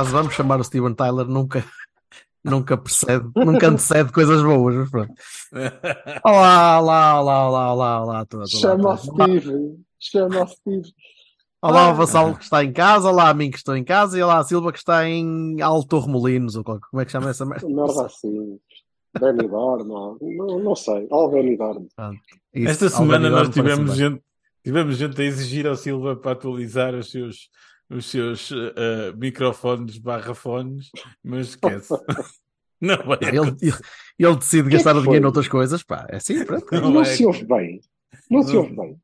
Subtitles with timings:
[0.00, 1.64] Frase vamos chamar o Steven Tyler nunca,
[2.44, 4.74] nunca precede, nunca antecede coisas boas.
[4.76, 5.12] Mas pronto.
[6.24, 8.26] Olá, olá, olá, olá, olá, olá.
[8.26, 9.78] Toda, toda, Chama o Steve.
[9.98, 10.92] Chama o Steve.
[11.62, 11.90] Olá, Ah.
[11.90, 14.38] o Vassalo que está em casa, olá a mim que estou em casa e olá
[14.38, 17.68] a Silva que está em Alto Remolinos, ou qual- como é que chama essa merda?
[17.68, 18.58] Merda assim.
[19.20, 20.16] Benidorm, não,
[20.60, 21.06] não, sei.
[21.10, 21.86] Ó, Benidorm.
[22.54, 24.22] Esta semana nós tivemos gente,
[24.64, 27.50] tivemos gente a exigir ao Silva para atualizar os seus,
[27.90, 30.90] os seus eh, microfones barra fones,
[31.22, 31.92] mas esquece.
[32.80, 33.72] Não vai Ele, ele,
[34.18, 36.66] ele decide que gastar o dinheiro noutras coisas, pá, é assim, pronto.
[36.72, 37.80] Não Não se ouve bem.
[38.30, 38.62] Não se Não.
[38.62, 38.96] ouve bem.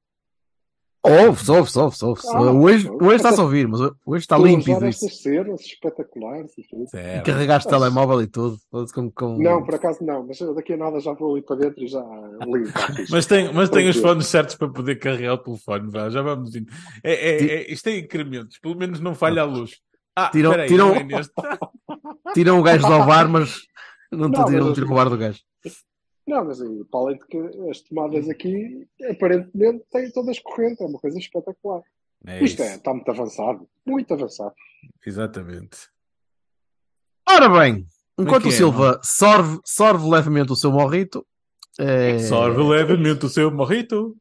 [1.08, 2.28] Ouve-se, ouve-se, ouve-se, ouve-se.
[2.28, 6.88] Ah, Hoje, hoje está-se a ouvir, mas hoje está límpido cenas espetaculares e tudo.
[6.88, 7.24] Certo.
[7.26, 8.58] Carregaste o telemóvel e tudo.
[8.70, 9.38] todos Com, com...
[9.38, 12.00] Não, por acaso não, mas daqui a nada já vou ali para dentro e já
[12.46, 12.70] ligo.
[13.10, 16.54] Mas tem, mas tem os fones certos para poder carregar o telefone, vá, já vamos
[16.54, 16.70] indo.
[17.04, 19.76] É, é, é, isto é incrementos, pelo menos não falha a luz.
[20.16, 21.32] Ah, Tiram- espera aí, tiram- é neste.
[22.34, 23.60] Tiram o gajo do bar, mas
[24.10, 25.40] não, Não, tiram, mas- tiram o bar do gajo.
[26.26, 27.38] Não, mas aí, para além de que
[27.70, 30.82] as tomadas aqui, aparentemente, têm todas corrente.
[30.82, 31.82] É uma coisa espetacular.
[32.26, 33.68] É Isto é, está muito avançado.
[33.86, 34.54] Muito avançado.
[35.06, 35.88] exatamente.
[37.28, 37.86] Ora bem,
[38.18, 41.24] enquanto que o é, Silva sorve, sorve levemente o seu morrito.
[41.78, 42.18] É...
[42.18, 44.16] Sorve levemente o seu morrito.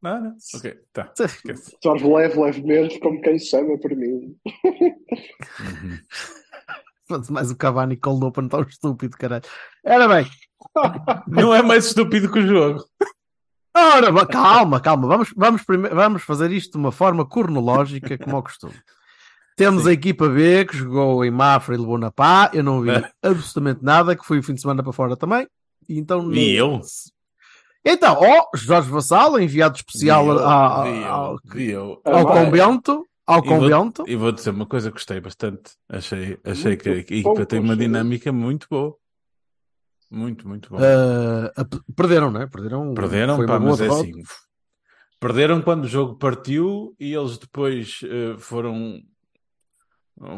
[0.00, 0.36] Não, não.
[0.54, 1.12] Ok, tá.
[1.18, 1.76] Esquece.
[1.82, 4.36] Sorve leve, levemente, como quem chama para mim.
[7.28, 9.42] Mais o Cavani colou para não estar um estúpido, caralho.
[9.84, 10.30] Ora bem,
[11.26, 12.84] Não é mais estúpido que o jogo.
[13.76, 15.08] ora, calma, calma.
[15.08, 15.62] Vamos, vamos,
[15.92, 18.74] vamos fazer isto de uma forma cronológica, como ao costume.
[19.56, 22.50] Temos a equipa B que jogou em Mafra e levou na pá.
[22.54, 23.10] Eu não vi É.
[23.22, 25.46] absolutamente nada, que foi o fim de semana para fora também.
[25.88, 26.80] E então, E eu?
[27.84, 32.00] Então, ó, Jorge Vassalo, enviado especial eu, a- eu, ao, eu.
[32.04, 34.04] ao convento, ao E vou-.
[34.08, 35.72] E vou dizer uma coisa, gostei bastante.
[35.88, 38.94] Achei, achei que a equipa tem uma dinâmica muito boa.
[40.10, 40.82] Muito, muito boa.
[40.82, 42.46] Uh, a- perderam, não é?
[42.46, 42.94] Perderam.
[42.94, 44.02] Perderam, foi pá, uma boa mas é derrota.
[44.10, 44.22] assim.
[45.20, 49.02] Perderam quando o jogo partiu e eles depois eh, foram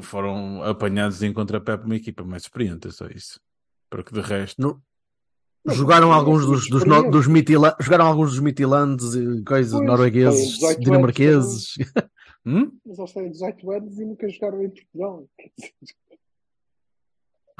[0.02, 3.40] foram apanhados em contrapé por uma equipa mais experiente, é só isso.
[3.90, 4.82] Porque de resto, No-
[5.64, 9.42] Não, jogaram não, alguns não, dos, dos, no- dos Mitila- jogaram alguns dos Mitilandes e
[9.44, 11.74] coisas Pois, noruegueses, têm 18 dinamarqueses.
[12.44, 12.72] hum?
[12.84, 15.28] Mas eles têm 18 anos e nunca jogaram em Portugal.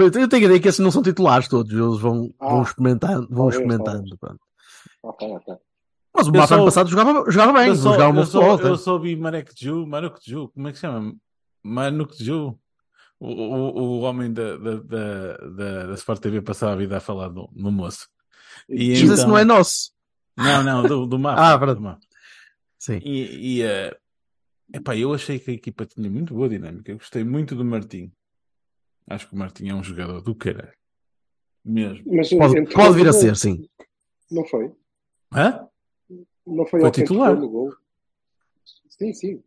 [0.06, 3.28] Eu tenho a ideia que esses não são titulares todos, eles vão, Ah, vão experimentando,
[3.30, 4.16] vão experimentando.
[4.18, 4.40] pronto.
[5.02, 5.54] Ok, ok.
[6.14, 8.92] Mas o Mafra só- ano passado jogava, jogava bem, eu só, jogava bom eu, só,
[8.94, 11.14] eu vi Marek Ju, Marek Ju, como é que se chama?
[11.62, 12.58] Manuk Ju.
[13.18, 17.00] O, o, o homem da, da, da, da, da Sport TV passava a vida a
[17.00, 18.08] falar no, no moço.
[18.68, 19.92] E Mas esse então- não é nosso.
[20.36, 21.40] Não, não, do, do mapa.
[21.40, 21.98] Ah, do verdade.
[22.78, 23.00] Sim.
[23.04, 23.96] E, e eh,
[24.74, 26.90] epá, eu achei que a equipa tinha muito boa dinâmica.
[26.90, 28.10] Eu gostei muito do Martim.
[29.08, 30.72] Acho que o Martim é um jogador do caralho.
[31.64, 32.04] Mesmo.
[32.14, 33.68] Mas, Pode, entrou pode vir a ser, sim.
[34.30, 34.72] Não foi?
[35.32, 35.66] Hã?
[36.46, 37.36] Não foi, Foi titular.
[37.36, 37.72] no gol.
[38.88, 39.42] Sim, sim.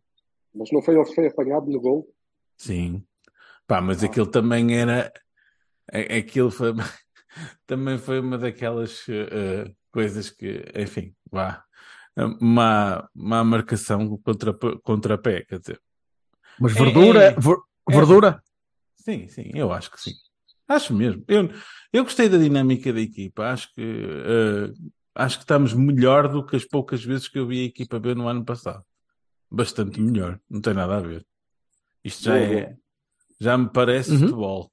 [0.54, 2.08] Mas não foi ele que foi apanhado no gol.
[2.56, 3.04] Sim.
[3.66, 4.06] Pá, mas Ah.
[4.06, 5.12] aquilo também era.
[6.18, 6.72] Aquilo foi.
[7.66, 11.62] Também foi uma daquelas eh, coisas que, enfim, vá.
[12.40, 15.78] Uma, uma marcação contra, contra pé, quer dizer.
[16.58, 17.30] Mas É, verdura, é.
[17.38, 17.58] ver-
[17.90, 17.94] É.
[17.94, 18.42] verdura.
[19.06, 20.14] Sim, sim, eu acho que sim.
[20.66, 21.22] Acho mesmo.
[21.28, 21.48] Eu,
[21.92, 23.52] eu gostei da dinâmica da equipa.
[23.52, 24.72] Acho que, eh,
[25.14, 28.16] acho que estamos melhor do que as poucas vezes que eu vi a equipa B
[28.16, 28.84] no ano passado.
[29.48, 30.40] Bastante melhor.
[30.50, 31.24] Não tem nada a ver.
[32.02, 32.48] Isto já é.
[32.48, 32.76] boa.
[33.40, 34.18] Já me parece Uhum.
[34.18, 34.72] futebol.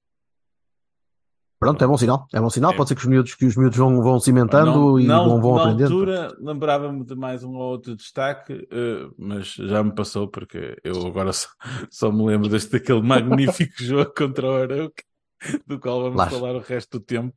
[1.64, 2.28] Pronto, é bom sinal.
[2.34, 2.72] É bom sinal.
[2.72, 2.76] É.
[2.76, 5.42] Pode ser que os miúdos, que os miúdos vão, vão cimentando Não- e não- vão,
[5.42, 5.94] vão na aprendendo.
[5.94, 11.06] altura lembrava-me de mais um ou outro destaque, eh, mas já me passou porque eu
[11.08, 11.48] agora só,
[11.90, 13.02] só me lembro deste daquele
[13.68, 15.04] magnífico jogo contra o Arauca,
[15.68, 16.30] do qual vamos Lá.
[16.30, 17.34] falar o resto do tempo,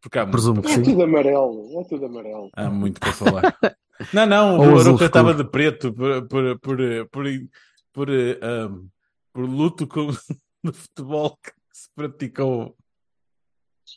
[0.00, 0.90] porque há muito, Presumo para, que É sim.
[0.90, 1.80] tudo amarelo.
[1.80, 2.50] É tudo amarelo.
[2.54, 3.42] há muito para falar.
[4.12, 6.76] Não, não, Ou o Arauca estava de preto por, por, por,
[7.12, 7.24] por,
[7.92, 8.38] por, eh,
[8.68, 8.88] um,
[9.32, 10.08] por luto com,
[10.64, 12.76] no futebol que se praticou.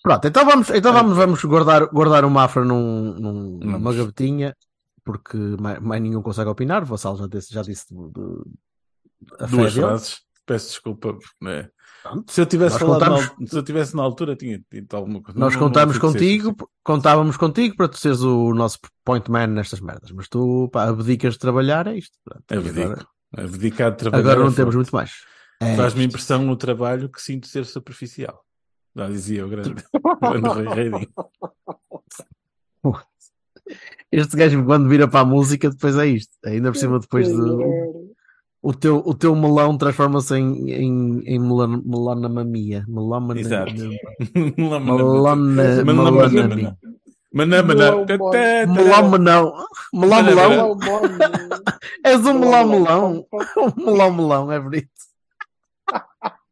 [0.03, 0.93] Pronto, então vamos, então É.
[0.93, 4.55] vamos, vamos guardar, guardar o Mafra num, num- numa gavetinha
[5.03, 6.83] porque mais, mais nenhum consegue opinar.
[6.83, 10.19] O Vassal já disse, já disse de, de- Duas frases.
[10.45, 11.17] Peço desculpa.
[12.03, 12.31] Pronto.
[12.31, 15.37] Se eu tivesse falado contamos- na, se eu tivesse na altura, tinha dito alguma coisa.
[15.37, 19.81] Nós Não- não contamos contigo, contávamos contigo para tu seres o nosso point man nestas
[19.81, 22.17] merdas, mas tu pá, abdicas de trabalhar, é isto.
[22.23, 22.43] Pronto.
[22.49, 22.79] Abdico.
[22.79, 23.07] Agora,
[23.37, 24.21] Abdicar de trabalhar.
[24.23, 24.77] agora não é temos foda.
[24.77, 25.11] muito mais.
[25.59, 28.41] É Faz-me impressão no trabalho que sinto ser superficial.
[28.97, 29.75] Já dizia o grande
[30.21, 31.07] grande Rui Reininho.
[34.11, 36.31] Este gajo, quando vira para a música, depois é isto.
[36.45, 37.33] Ainda por cima, depois de.
[38.59, 42.83] O teu, o teu melão transforma-se em, em, em melan, melanamamia.
[42.87, 43.71] Melamana, Exato.
[44.57, 46.77] Melona, Mana, mana, melanamia.
[47.31, 48.05] mana, mana.
[48.65, 49.53] Melão, melão.
[49.93, 50.79] Melão, melão.
[52.03, 53.25] És um melão, melão.
[53.57, 54.89] Um melão, melão, é bonito.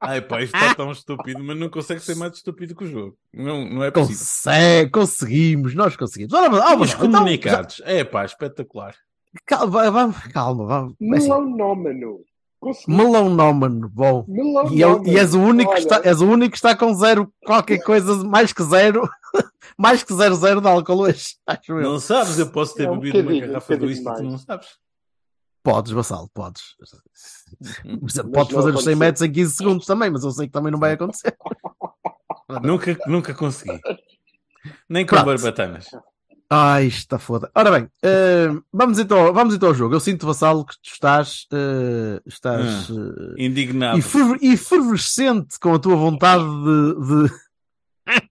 [0.02, 3.18] Ai pá, isto está tão estúpido, mas não consegue ser mais estúpido que o jogo.
[3.34, 4.18] Não, não é possível.
[4.20, 6.34] Consegue, conseguimos, nós conseguimos.
[6.34, 7.82] Ora, mas- E mas- os então, comunicados.
[7.86, 8.92] É pá, espetacular.
[8.94, 10.96] já- calma, vamos, calma, vamos.
[11.00, 12.20] Melonómano.
[12.60, 12.92] Consegui.
[12.98, 14.26] Melonómano, bom.
[14.28, 14.76] Melonómano.
[14.76, 17.32] E, eu- e és o único que está, és o único que está com zero,
[17.46, 19.08] qualquer coisa, mais que zero,
[19.78, 21.36] mais que zero, zero de álcool hoje.
[21.46, 21.82] Acho eu.
[21.82, 24.24] Não sabes, eu posso ter É um bebido uma garrafa um do isto e tu
[24.24, 24.68] não sabes.
[25.64, 26.76] Podes, Vassal, podes.
[27.60, 28.98] Podes não fazer os 100 aconteceu.
[28.98, 31.36] metros em 15 segundos também, mas eu sei que também não vai acontecer.
[32.62, 33.80] Nunca, nunca consegui.
[34.88, 35.26] Nem com Pronto.
[35.26, 35.88] barbatanas.
[36.48, 37.50] Ai, está foda.
[37.56, 39.96] Ora bem, eh, vamos, então, vamos então ao jogo.
[39.96, 43.98] Eu sinto, Vassalo, que tu estás, eh, estás eh, Indignado.
[43.98, 47.34] eferv- efervescente com a tua vontade de, de,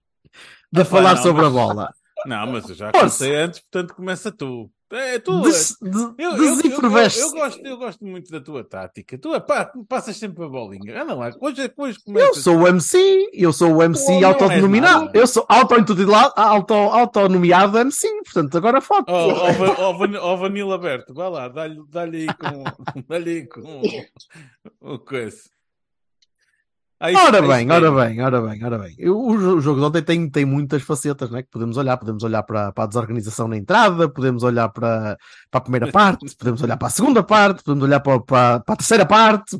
[0.71, 1.93] de Epá, falar não, sobre a mas- bola.
[2.25, 4.71] Não, mas eu já comecei antes, portanto começa tu.
[4.91, 5.41] É tu.
[5.41, 9.17] Des, de, Eu, eu, eu, gosto, eu gosto muito da tua tática.
[9.17, 11.01] Tu pá, passas sempre a bolinha.
[11.01, 11.97] Anda lá, hoje, hoje.
[12.07, 15.17] Eu sou o MC, eu sou o MC Oh, autodenominado, nada.
[15.17, 19.05] eu sou auto-intitulado, auto, autonomeado MC, portanto agora foto.
[19.11, 22.63] Ó ó, Van- ó, Vanilla Aberto, vai lá, dá-lhe dá-lhe aí com.
[23.09, 23.81] dá-lhe com.
[24.81, 25.54] O coisa.
[27.03, 28.95] Isto- Ora isto bem, é- ora bem, ora bem, ora bem.
[29.09, 31.97] O, jo- o jogo de ontem tem, tem muitas facetas né, que podemos olhar.
[31.97, 35.17] Podemos olhar para, para a desorganização na entrada, podemos olhar para,
[35.51, 38.73] para a primeira parte, podemos olhar para a segunda parte, podemos olhar para, para, para
[38.73, 39.57] a terceira parte.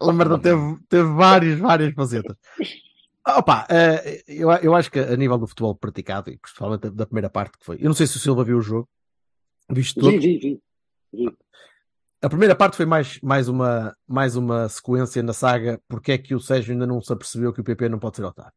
[0.00, 2.36] A merda teve, teve várias, várias facetas.
[3.26, 7.30] Opa, eh, eu, eu acho que a nível do futebol praticado, e principalmente da primeira
[7.30, 8.86] parte que foi, eu não sei se o Silva viu o jogo,
[9.70, 10.10] viste todo.
[10.10, 10.60] Vi, vi,
[11.12, 11.30] vi.
[12.24, 16.34] A primeira parte foi mais, mais, uma, mais uma sequência na saga porque é que
[16.34, 18.52] o Sérgio ainda não se apercebeu que o PP não pode ser otário.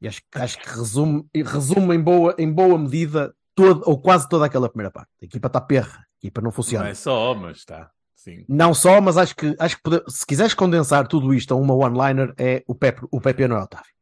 [0.00, 4.28] E acho, que- acho que resume, resume em, boa, em boa medida toda, ou quase
[4.28, 5.10] toda aquela primeira parte.
[5.20, 6.88] A equipa está perra, a equipa não Não funciona.
[6.88, 7.90] é só, mas está.
[8.14, 8.44] Sim.
[8.48, 11.74] Não só, mas acho que, acho que pode- se quiseres condensar tudo isto a uma
[11.74, 13.92] one-liner, é o Pepe, o Pepe não é Otávio.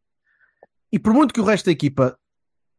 [0.92, 2.18] E por muito que o resto da equipa,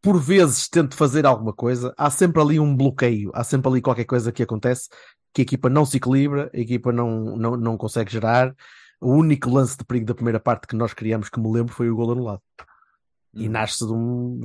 [0.02, 4.06] por vezes, tente fazer alguma coisa, há sempre ali um bloqueio, há sempre ali qualquer
[4.06, 4.88] coisa que acontece
[5.34, 8.56] que a equipa não se equilibra, a equipa não, não, não consegue gerar.
[9.02, 11.90] O único lance de perigo da primeira parte que nós criamos, que me lembro, foi
[11.90, 12.42] o gol anulado.
[13.34, 13.52] E Hum.
[13.52, 14.40] nasce de um-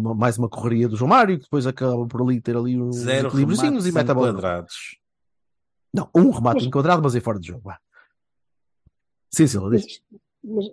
[0.00, 2.96] uma- mais uma correria do João Mário, que depois acaba por ali ter ali uns
[2.96, 4.30] Zero equilíbriozinhos e mete a bola.
[4.30, 4.98] enquadrados.
[5.94, 7.62] Não, um remate Mas- enquadrado, mas é fora de jogo.
[7.64, 7.78] Vá.
[9.30, 10.02] Sim, Silva, Mas, diz.
[10.42, 10.64] mas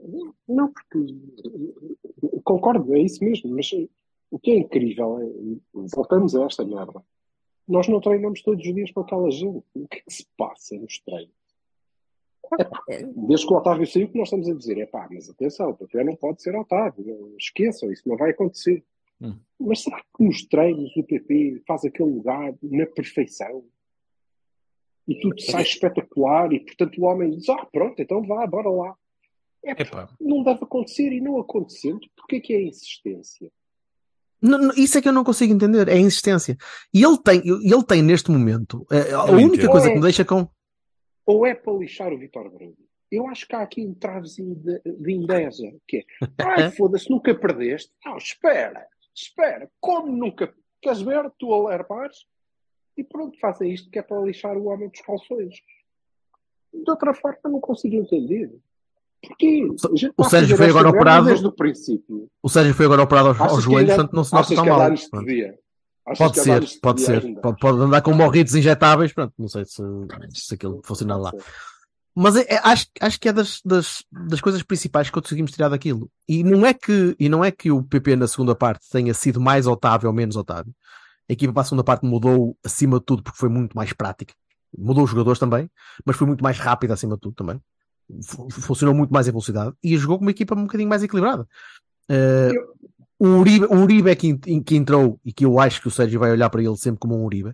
[0.48, 1.16] não, porque
[2.44, 3.70] concordo, é isso mesmo, mas
[4.32, 5.28] o que é incrível é,
[5.94, 7.04] voltamos a esta merda.
[7.68, 9.64] Nós não treinamos todos os dias com aquela gente.
[9.76, 11.30] O que é que se passa nos treinos?
[12.90, 15.30] É, desde que o Otávio saiu, o que nós estamos a dizer é pá, mas
[15.30, 18.84] atenção, o PP não pode ser Otávio, não, esqueçam, isso não vai acontecer.
[19.22, 19.38] Hum.
[19.60, 23.64] Mas será que nos treinos o PP faz aquele lugar na perfeição?
[25.08, 28.98] E tudo sai espetacular, e portanto o homem diz: ah, pronto, então vá, bora lá.
[29.64, 33.52] É, Epá, não deve acontecer e não acontecendo, porque que é a insistência?
[34.76, 36.58] Isso é que eu não consigo entender, é a insistência.
[36.94, 40.48] E ele tem, ele tem neste momento, eh, a única coisa que me deixa com.
[41.26, 42.76] Ou é para lixar o Vitor Bruno?
[43.12, 46.04] Eu acho que há aqui um travezinho de, de inveja, que é,
[46.44, 47.92] ai foda-se, nunca perdeste.
[48.06, 50.54] Não, espera, espera, como nunca?
[50.82, 52.26] Queres ver, tu alarmares?
[52.98, 55.56] E pronto, fazem isto que é para lixar o homem dos calções.
[56.74, 58.52] De outra forma, não consigo entender.
[60.18, 61.26] O Sérgio foi agora operado.
[61.28, 62.28] Desde o princípio.
[62.42, 64.80] O Sérgio foi agora operado aos, aos joelhos, portanto não se nota tão mal.
[66.18, 67.24] Pode ser, pode ser.
[67.26, 67.42] ainda?
[67.42, 69.82] Pode, pode andar com morritos injetáveis, pronto, não sei se,
[70.34, 71.32] se aquilo funciona lá.
[72.16, 75.70] Mas é- é- acho, acho que é das, das, das coisas principais que conseguimos tirar
[75.70, 76.10] daquilo.
[76.28, 79.40] E não, é que, e não é que o PP na segunda parte tenha sido
[79.40, 80.74] mais Otávio ou menos Otávio.
[81.30, 84.34] A equipa para a segunda parte mudou acima de tudo porque foi muito mais prática.
[84.78, 85.70] Mudou os jogadores também,
[86.06, 87.62] mas foi muito mais rápida acima de tudo também.
[88.24, 91.48] Fu- Funcionou muito mais em velocidade e jogou com uma equipa um bocadinho mais equilibrada.
[92.10, 92.52] Eh,
[93.20, 96.20] O Uribe, o Uribe é que, que entrou e que eu acho que o Sérgio
[96.20, 97.54] vai olhar para ele sempre como um Uribe,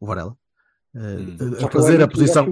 [0.00, 0.34] o Varela.
[0.94, 2.44] Uh, a- ele é fazer a posição.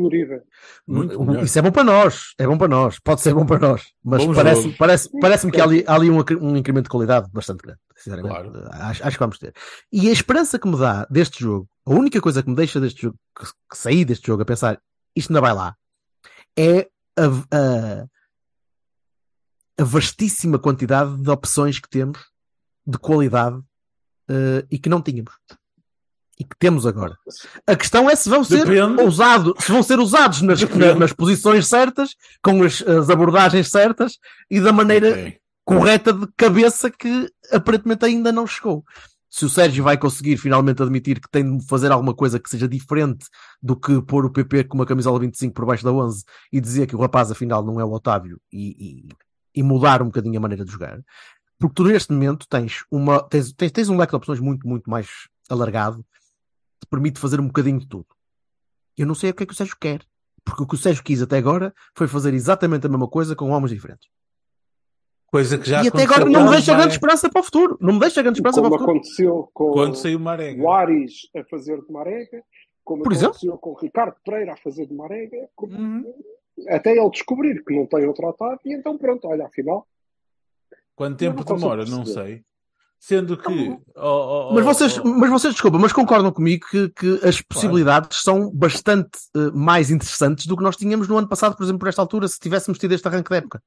[1.43, 4.25] Isso é bom para nós, é bom para nós, pode ser bom para nós, mas
[4.25, 7.61] Bom parece, parece, parece-me que há ali, há ali um, um incremento de qualidade bastante
[7.63, 8.35] grande, sinceramente.
[8.35, 8.69] Claro.
[8.73, 9.55] Acho, acho que vamos ter.
[9.93, 13.03] E a esperança que me dá deste jogo, a única coisa que me deixa deste
[13.03, 14.79] jogo, que, que saí deste jogo a pensar,
[15.15, 15.75] isto ainda vai lá,
[16.59, 16.89] é
[17.27, 18.07] a, a,
[19.79, 22.19] a vastíssima quantidade de opções que temos
[22.87, 23.61] de qualidade
[24.29, 25.33] eh, e que não tínhamos.
[26.39, 27.15] E que temos agora.
[27.67, 29.03] A questão é se vão ser Depende.
[29.03, 34.19] usados, se vão ser usados nas, na- nas posições certas, com as, as abordagens certas
[34.51, 35.39] e da maneira Ok.
[35.65, 38.83] correta de cabeça que aparentemente ainda não chegou.
[39.33, 42.67] Se o Sérgio vai conseguir finalmente admitir que tem de fazer alguma coisa que seja
[42.67, 43.27] diferente
[43.63, 46.87] do que pôr o PP com uma camisola 25 por baixo da 11 e dizer
[46.89, 49.09] que o rapaz afinal não é o Otávio e, e-
[49.55, 51.01] e mudar um bocadinho a maneira de jogar,
[51.59, 54.91] porque tu neste momento tens, uma, tens, tens, tens um leque de opções muito, muito
[54.91, 55.09] mais
[55.49, 56.05] alargado
[56.81, 58.07] te permite fazer um bocadinho de tudo.
[58.97, 60.03] Eu não sei o que é que o Sérgio quer,
[60.45, 63.51] porque o que o Sérgio quis até agora foi fazer exatamente a mesma coisa com
[63.51, 64.09] homens diferentes.
[65.31, 67.79] Coisa que já e até agora não me deixa grande esperança para o futuro.
[67.81, 68.99] Não me deixa grande esperança Como para o futuro.
[68.99, 70.61] aconteceu com Quando saiu o Marega.
[70.63, 72.43] o Ares a fazer de Marega,
[72.83, 73.31] como Por exemplo?
[73.37, 76.05] aconteceu com o Ricardo Pereira a fazer de Marega, como- Uhum.
[76.69, 79.87] até ele descobrir que não tem outro Otávio, e então pronto, olha, afinal.
[80.97, 81.85] Quanto tempo não demora?
[81.85, 82.43] Não sei.
[82.99, 83.71] Sendo que.
[83.97, 88.21] oh, oh, Mas vocês, oh, mas vocês, desculpa, mas concordam comigo que, que as possibilidades
[88.23, 91.89] são bastante eh, mais interessantes do que nós tínhamos no ano passado, por exemplo, por
[91.89, 93.63] esta altura, se tivéssemos tido este arranque de época.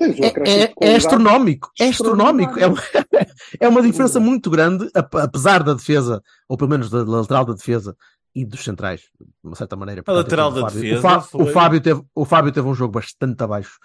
[0.00, 2.58] É, é- é astronómico, é astronómico.
[2.58, 2.78] É, uma-
[3.60, 7.52] é uma diferença muito grande, ap- apesar da defesa, ou pelo menos da lateral da
[7.52, 7.94] defesa
[8.34, 10.02] e dos centrais, de uma certa maneira.
[10.06, 12.66] A lateral o da Fábio- defesa O, Fá- foi- o Fábio teve, o Fábio teve
[12.68, 13.78] um jogo bastante abaixo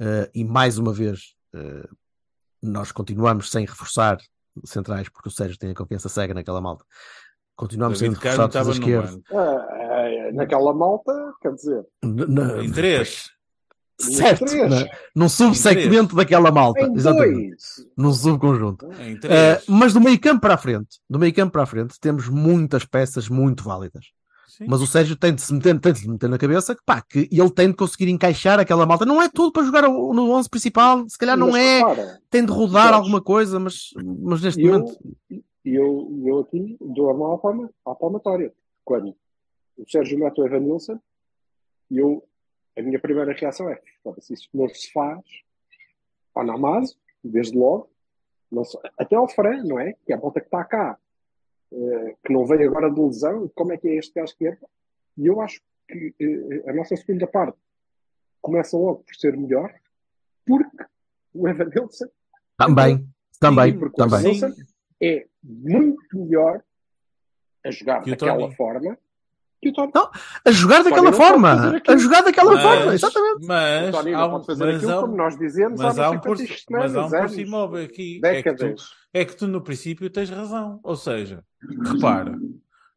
[0.00, 1.86] eh, e mais uma vez eh,
[2.62, 4.18] nós continuamos sem reforçar
[4.64, 6.84] centrais porque o Sérgio tem a confiança cega naquela malta.
[7.56, 9.20] Continuamos sem reforçar a esquerda.
[9.32, 11.12] Ah, ah, naquela malta,
[11.42, 13.30] quer dizer, N- n- Em três.
[14.00, 14.88] Certo, três, né?
[15.14, 16.80] num subsegmento daquela malta.
[16.86, 17.48] em Exatamente.
[17.48, 17.86] dois.
[17.96, 18.86] Num subconjunto.
[18.86, 22.28] Uh, mas do meio campo para a frente, do meio campo para a frente, temos
[22.28, 24.06] muitas peças muito válidas.
[24.60, 24.66] Sim.
[24.68, 27.00] Mas o Sérgio tem de se meter, tem de se meter na cabeça que, pá,
[27.00, 29.06] que ele tem de conseguir encaixar aquela malta.
[29.06, 31.78] Não é tudo para jogar no 11 principal, se calhar não Mas é.
[31.78, 33.90] repara, Tem de rodar Jorge, alguma coisa, mas,
[34.22, 34.98] mas neste eu, momento.
[35.64, 38.52] eu, eu aqui dou a mão à, palma, à palmatória.
[38.84, 39.16] Quando
[39.78, 40.98] o Sérgio mete o Evanilson,
[41.90, 42.22] eu,
[42.76, 45.20] a minha primeira reação é: foda-se, isso não se faz
[46.34, 47.90] ao Namazo, desde logo,
[48.50, 49.94] não se- até ao Fran, não é?
[50.06, 50.98] Que é a volta que está cá,
[51.72, 54.58] eh, que não veio agora de lesão, como é que é este gajo que é?
[55.18, 57.58] E eu acho que eh, a nossa segunda parte
[58.40, 59.72] começa logo por ser melhor,
[60.46, 60.84] porque
[61.34, 62.06] o Evanilson
[62.56, 63.06] Também,
[63.38, 64.20] também, porque o também.
[64.36, 64.62] Evanilson
[65.02, 66.62] é muito melhor
[67.64, 68.96] a jogar daquela forma
[69.60, 69.92] que o Tony.
[69.94, 70.10] Não,
[70.44, 71.80] A jogar daquela forma.
[71.86, 73.44] A jogar daquela Mas- forma, exatamente.
[73.44, 75.80] o Mas, Tony há não um, pode fazer mas aquilo há um- como nós dizemos
[75.80, 76.36] mas há um por,
[76.70, 78.20] mas há um por cima óbvio aqui.
[78.24, 78.74] É que, tu,
[79.12, 80.80] é que tu, no princípio, tens razão.
[80.82, 81.44] Ou seja,
[81.84, 82.38] repara,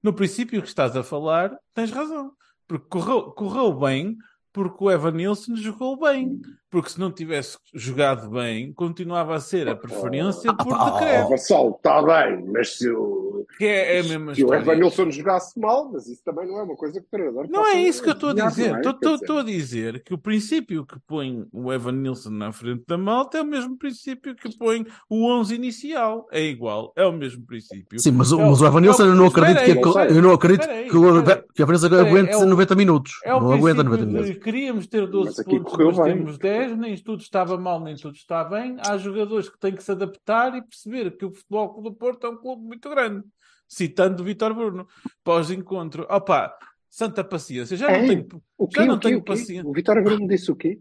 [0.01, 2.31] no princípio que estás a falar, tens razão.
[2.67, 4.17] Porque correu, correu bem
[4.53, 6.39] porque o Evan Nilsson jogou bem.
[6.73, 11.29] Porque se não tivesse jogado bem, continuava a ser a preferência por Ah, decreto.
[11.29, 14.51] Vassal, está bem, mas se o, Que é, é a mesma se o.
[14.51, 17.75] Evanilson jogasse mal, mas isso também não é uma coisa que o treinador Não é
[17.79, 18.73] isso que eu estou a dizer.
[18.73, 18.77] é?
[18.77, 22.83] Estou dizer, estou a dizer que o princípio que põe o Evan Nilsson na frente
[22.87, 26.25] da malta é o mesmo princípio que põe o 11 inicial.
[26.31, 27.99] É igual, é o mesmo princípio.
[27.99, 29.87] Sim, mas, o- É o- mas o Evanilson é eu não acredito aí, que,
[30.17, 33.11] eu não acredito aí, que, o, que a Evanilson aí, aguente é o- 90 minutos.
[33.23, 34.43] Não aguenta princípio 90 minutos.
[34.43, 38.15] queríamos ter 12 Mas aqui pontos, mas temos 10, nem tudo estava mal, nem tudo
[38.15, 38.77] está bem.
[38.79, 42.25] Há jogadores que têm que se adaptar e perceber que o Futebol Clube do Porto
[42.27, 43.23] é um clube muito grande.
[43.67, 44.87] Citando o Vitor Bruno,
[45.23, 46.05] pós-encontro.
[46.09, 46.55] Opa,
[46.89, 47.75] santa paciência.
[47.77, 48.27] Já não É, tenho,
[48.57, 48.85] O já quê?
[48.87, 49.07] não O quê?
[49.07, 49.67] tenho O paciência.
[49.69, 50.79] O Vitória Bruno disse o quê?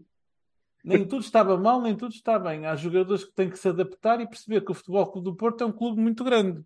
[0.83, 2.65] Nem tudo estava mal, nem tudo está bem.
[2.65, 5.63] Há jogadores que têm que se adaptar e perceber que o Futebol Clube do Porto
[5.63, 6.61] é um clube muito grande.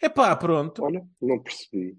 [0.00, 0.82] Epá, pronto.
[0.84, 1.96] Olha, não percebi.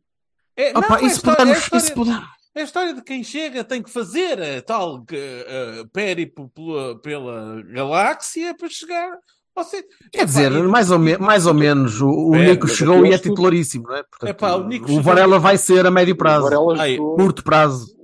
[0.55, 2.42] É, Opa, não, é isso história- podemos, é história- isso podemos.
[2.55, 7.63] É a história de quem chega tem que fazer a tal uh, péripo pela, pela
[7.63, 9.17] galáxia para chegar.
[9.55, 13.13] Você, Quer dizer, mais ou, me- mais ou menos, o, o Espera, Nico chegou e
[13.13, 14.03] é titularíssimo, não é?
[14.03, 17.95] Portanto, o Nico o chegou- Varela vai ser a médio prazo, O Ai, curto prazo.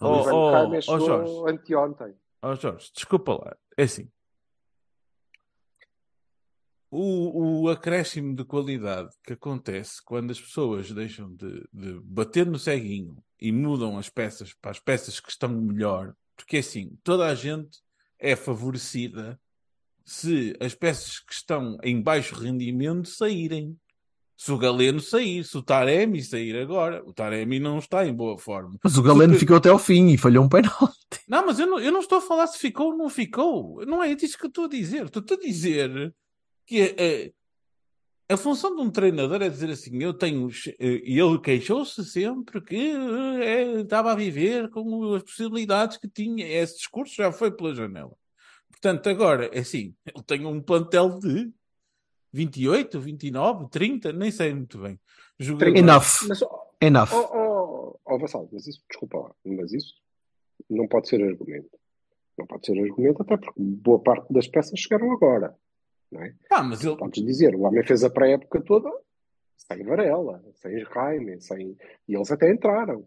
[0.00, 1.54] Oh, o Ivan oh, Jaime oh, chegou Jorge.
[1.54, 2.14] anteontem.
[2.42, 3.56] Ó Jorge, desculpa lá.
[3.76, 4.08] É assim.
[6.90, 12.58] O, o acréscimo de qualidade que acontece quando as pessoas deixam de, de bater no
[12.58, 17.34] ceguinho e mudam as peças para as peças que estão melhor, porque assim, toda a
[17.34, 17.78] gente
[18.18, 19.38] é favorecida
[20.04, 23.76] se as peças que estão em baixo rendimento saírem.
[24.36, 28.36] Se o Galeno sair, se o Taremi sair agora, o Taremi não está em boa
[28.36, 28.76] forma.
[28.82, 30.74] Mas o Galeno Porque- ficou até ao fim e falhou um penalti.
[31.28, 33.84] Não, mas eu não, eu não estou a falar se ficou ou não ficou.
[33.86, 35.04] Não é disso que eu estou a dizer.
[35.04, 36.12] Estou a dizer
[36.66, 37.32] que é,
[38.28, 40.48] a função de um treinador é dizer assim: eu tenho.
[40.78, 46.08] eh, E ele queixou-se sempre que eh, é, estava a viver com as possibilidades que
[46.08, 46.46] tinha.
[46.46, 48.12] Esse discurso já foi pela janela.
[48.70, 51.50] Portanto, agora, é assim: ele tem um plantel de
[52.32, 54.98] 28, 29, 30, nem sei muito bem.
[55.38, 55.78] Jogadores.
[55.80, 56.28] Enough.
[56.28, 57.10] Mas, oh, Enough.
[57.12, 59.94] oh, oh, oh, Vassal, mas isso, desculpa lá, mas isso
[60.70, 61.70] não pode ser argumento.
[62.38, 65.54] Não pode ser argumento, até porque boa parte das peças chegaram agora.
[66.12, 66.34] Não é?
[66.48, 66.96] Pá, mas ele.
[66.96, 68.90] Podes dizer, o homem fez a pré-época toda
[69.56, 71.76] sem Varela, sem Jaime, sem...
[72.08, 73.04] e eles até entraram.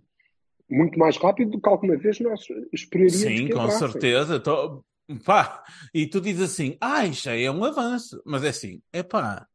[0.69, 2.41] Muito mais rápido do que alguma vez nós
[2.73, 3.91] esperaríamos Sim, com entrassem.
[3.91, 4.39] certeza.
[4.39, 4.83] Tô-
[5.23, 8.19] Pá, e tu dizes assim, ah, isto aí é um avanço.
[8.25, 9.47] Mas é assim, é pá,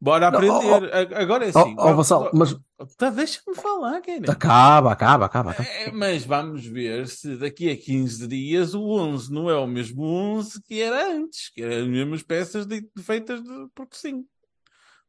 [0.00, 1.14] bora Não, aprender.
[1.14, 1.74] Agora é assim.
[1.74, 2.56] vá- Vassal, mas
[2.96, 4.30] Tá, Deixa-me falar, querido.
[4.32, 5.50] acaba, acaba, acaba.
[5.50, 5.68] acaba.
[5.68, 10.02] É, mas vamos ver se daqui a 15 dias o 11 não é o mesmo
[10.02, 14.24] 11 que era antes, que eram as mesmas peças de- feitas de, porque sim.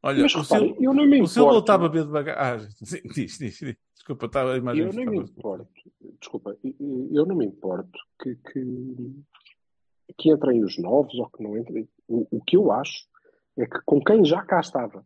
[0.02, 2.36] Olha, Mas o reparem, Sil- eu não me o Silva estava a beber devagar.
[2.38, 3.76] Ah, sim, diz, diz, diz.
[3.94, 4.82] Desculpa, estava a imagem.
[4.84, 5.68] Eu nem me importo,
[6.20, 9.14] desculpa, eu não me importo que, que,
[10.18, 11.88] que entrem os novos ou que não entrem.
[12.08, 13.06] O, o que eu acho
[13.58, 15.04] é que com quem já cá estava,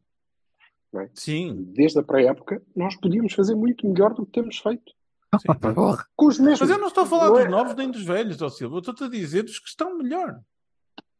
[0.92, 1.10] não é?
[1.14, 1.64] Sim.
[1.74, 4.92] desde a pré-época, nós podíamos fazer muito melhor do que temos feito.
[5.40, 5.48] sim.
[5.74, 6.06] Porra.
[6.16, 6.60] Com os mesmos.
[6.60, 8.76] Mas eu não estou a falar Não dos é- novos nem dos velhos, ó Silva.
[8.76, 10.40] Eu estou-te a dizer dos que estão melhor.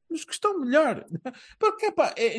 [0.08, 1.04] Dos que estão melhor.
[1.58, 2.38] Porque, pá, é-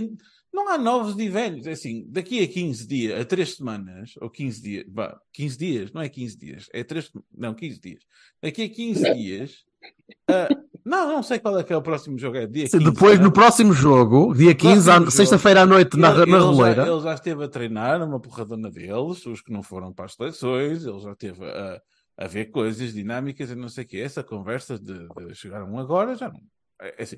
[0.53, 1.67] não há novos e velhos.
[1.67, 5.91] É assim, daqui a 15 dias, a 3 semanas, ou 15 dias, vá, 15 dias,
[5.91, 8.03] não é 15 dias, é 3, não, 15 dias.
[8.41, 9.65] Daqui a 15 dias,
[10.29, 10.47] ah,
[10.87, 12.91] não, não sei qual é que é o próximo jogo, é dia Sim, 15.
[12.91, 13.23] Depois, né?
[13.25, 15.11] no próximo jogo, dia 15, à- próximo jogo.
[15.11, 16.87] sexta-feira à noite, na, Ele- na ele já- roleira.
[16.87, 20.85] ele já esteve a treinar uma porradona deles, os que não foram para as seleções,
[20.85, 21.81] ele já esteve a,
[22.17, 23.99] a ver coisas dinâmicas e não sei o que.
[24.01, 26.39] Essa conversa de, de chegar um agora já não.
[26.81, 27.17] É, é assim.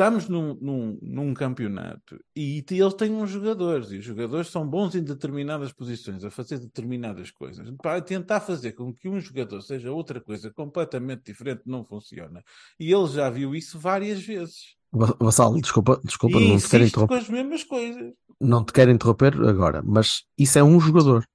[0.00, 4.94] Estamos num, num, num campeonato e eles têm uns jogadores e os jogadores são bons
[4.94, 7.68] em determinadas posições, a fazer determinadas coisas.
[7.82, 12.44] Para tentar fazer com que um jogador seja outra coisa completamente diferente não funciona.
[12.78, 14.76] E ele já viu isso várias vezes.
[14.92, 17.16] Va- Vassal, desculpa, desculpa, e não te quero insiste com interromper.
[17.18, 18.12] as mesmas coisas.
[18.40, 21.26] Não te quero interromper agora, mas isso é um jogador.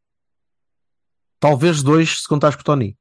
[1.38, 2.98] Talvez dois, se contares com o Tony.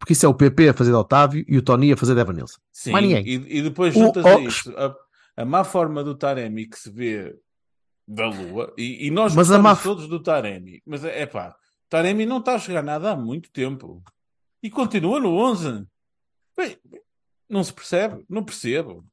[0.00, 2.20] Porque isso é o PP a fazer de Otávio e o Tony a fazer de
[2.22, 2.58] Evanilson.
[2.72, 3.24] Sim, Mais ninguém.
[3.24, 4.96] E, e depois O- juntas o- a isso a,
[5.42, 7.36] a má forma do Taremi que se vê
[8.08, 11.54] da Lua, e, e nós Mas má todos do Taremi, mas é pá,
[11.88, 14.02] Taremi não está a jogar nada há muito tempo
[14.62, 15.84] e continua no 11.
[16.56, 16.76] Bem,
[17.48, 19.04] não se percebe, não percebo.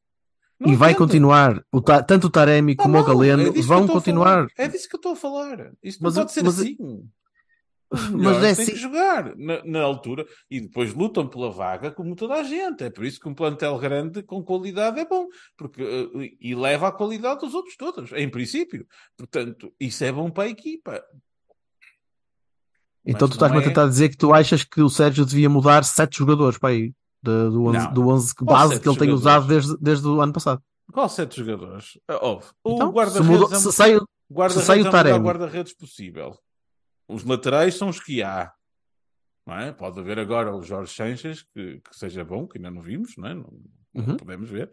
[0.59, 0.99] Não e vai entendo.
[1.05, 1.63] continuar.
[1.71, 4.47] O Ta- tanto o Taremi como o mal, Galeno é vão continuar.
[4.57, 5.71] É disso que eu estou a falar.
[5.83, 6.75] Isto Mas não pode ser mas- assim.
[7.91, 12.15] Mas é têm que assim- jogar na, na altura e depois lutam pela vaga como
[12.15, 12.83] toda a gente.
[12.83, 16.89] É por isso que um plantel grande com qualidade é bom, porque eh, e leva
[16.89, 18.85] a qualidade dos outros todos, em princípio.
[19.17, 21.01] Portanto, isso é bom para a equipa.
[23.05, 25.25] Então Mas tu estás-me não a é- tentar dizer que tu achas que o Sérgio
[25.25, 26.93] devia mudar sete jogadores para aí.
[27.23, 27.93] de- do 11, Não.
[27.93, 29.19] do 11 Qual base que ele tem jogadores?
[29.21, 30.61] usado desde, desde o ano passado.
[30.93, 31.97] Qual sete jogadores?
[32.07, 32.45] Ah, Houve.
[32.63, 33.93] O Então, se, guarda-redes é
[34.31, 36.37] guarda-redes o é o guarda-redes possível.
[37.07, 38.51] Os laterais são os que há.
[39.49, 39.71] É?
[39.71, 43.27] Pode haver agora o Jorge Sanches, que, que seja bom, que ainda não vimos, não,
[43.27, 43.33] é?
[43.33, 43.43] não,
[43.93, 44.17] não Uhum.
[44.17, 44.69] podemos ver.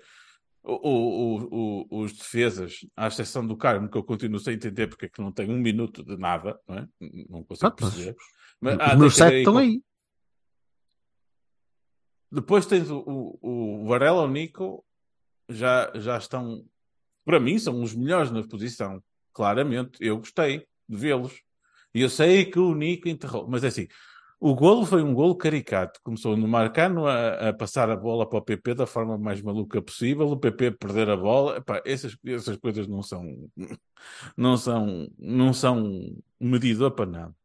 [0.65, 5.07] O- o- o- os defesas, à exceção do Carmo, que eu continuo sem entender porque
[5.07, 6.89] é que não tem um minuto de nada, não é?
[7.29, 8.17] Não consigo mas perceber.
[8.61, 9.81] Mas, os ah, meus sete estão aí.
[12.33, 14.85] Depois tens o, o, Varela o Nico,
[15.49, 16.67] já, já estão,
[17.25, 19.03] para mim, são os melhores na posição.
[19.33, 21.41] Claramente, eu gostei de vê-los.
[21.95, 23.87] E eu sei que o Nico enterrou, mas é assim.
[24.41, 26.01] O golo foi um golo caricato.
[26.03, 29.81] Começou no Marcano a, a passar a bola para o PP da forma mais maluca
[29.81, 31.59] possível, o PP perder a bola.
[31.59, 33.23] Epá, essas, essas coisas não são,
[34.37, 36.01] não são, não são
[36.39, 37.37] medidor para nada.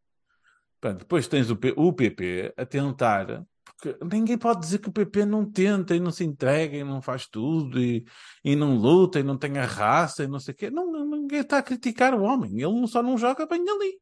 [0.82, 5.26] Pá, depois tens o, o PP a tentar, porque ninguém pode dizer que o PP
[5.26, 8.06] não tenta e não se entrega e não faz tudo e,
[8.44, 10.70] e não luta e não tem a raça e não sei o quê.
[10.70, 12.62] Não, ninguém está a criticar o homem.
[12.62, 14.00] Ele só não joga bem ali.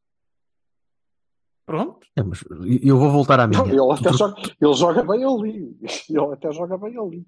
[1.68, 2.00] Pronto.
[2.16, 2.44] É, mas
[2.82, 3.62] eu vou voltar à minha.
[3.62, 5.78] Não, ele, até Tu- joga, ele joga bem ali.
[6.10, 7.28] Ele até joga bem ali.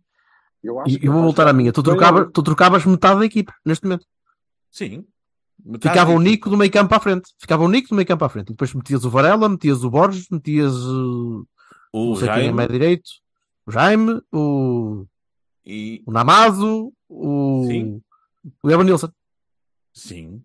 [0.64, 1.74] Eu, acho E eu vou voltar à minha.
[1.74, 4.06] Tu, trocava, tu trocavas metade da equipa neste momento.
[4.72, 5.06] Sim.
[5.64, 6.20] Metade Ficava o.
[6.22, 7.34] Nico do meio campo a frente.
[7.38, 8.48] Ficava o Nico do meio campo a frente.
[8.48, 11.46] E depois metias o Varela, metias o Borges, metias O
[11.94, 13.10] não sei quem é Jaime mais direito,
[13.66, 15.06] o Jaime, o.
[15.66, 18.02] E O Namazo, o, Sim.
[18.64, 18.86] o Evan
[19.94, 20.42] sim.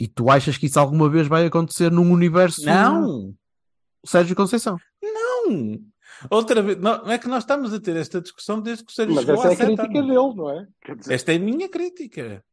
[0.00, 3.34] E tu achas que isso alguma vez vai acontecer num universo Não!
[4.04, 4.78] Sérgio Conceição?
[5.02, 5.78] Não!
[6.30, 9.14] Outra vez, não, é que nós estamos a ter esta discussão desde que o Sérgio
[9.14, 10.06] Mas chegou essa é a crítica anos.
[10.06, 10.68] dele, não é?
[10.82, 12.44] Quer dizer, Esta é a minha crítica.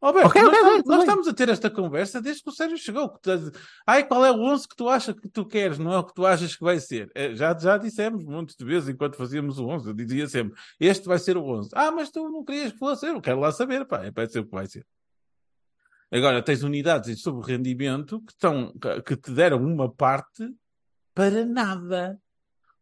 [0.00, 2.76] Alberto, Ok, nós, ok, estamos, nós estás a ter esta conversa desde que o Sérgio
[2.76, 3.20] chegou.
[3.86, 5.78] Ai, qual é o 11 que tu achas que tu queres?
[5.78, 7.08] Não é o que tu achas que vai ser.
[7.14, 9.88] É, já, já dissemos muitas vezes enquanto fazíamos o 11.
[9.88, 11.70] Eu dizia sempre: Este vai ser o 11.
[11.72, 13.06] Ah, mas tu não querias que fosse.
[13.06, 13.84] Eu quero lá saber.
[13.84, 14.84] Pá, é para ser o que vai ser.
[16.12, 18.72] Agora, tens unidades de sobre rendimento que, estão,
[19.06, 20.54] que te deram uma parte
[21.14, 22.20] para nada.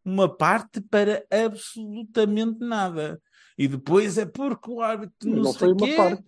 [0.03, 3.21] Uma parte para absolutamente nada.
[3.57, 5.95] E depois é porque o árbitro não, Não sei foi uma quê.
[5.95, 6.23] parte.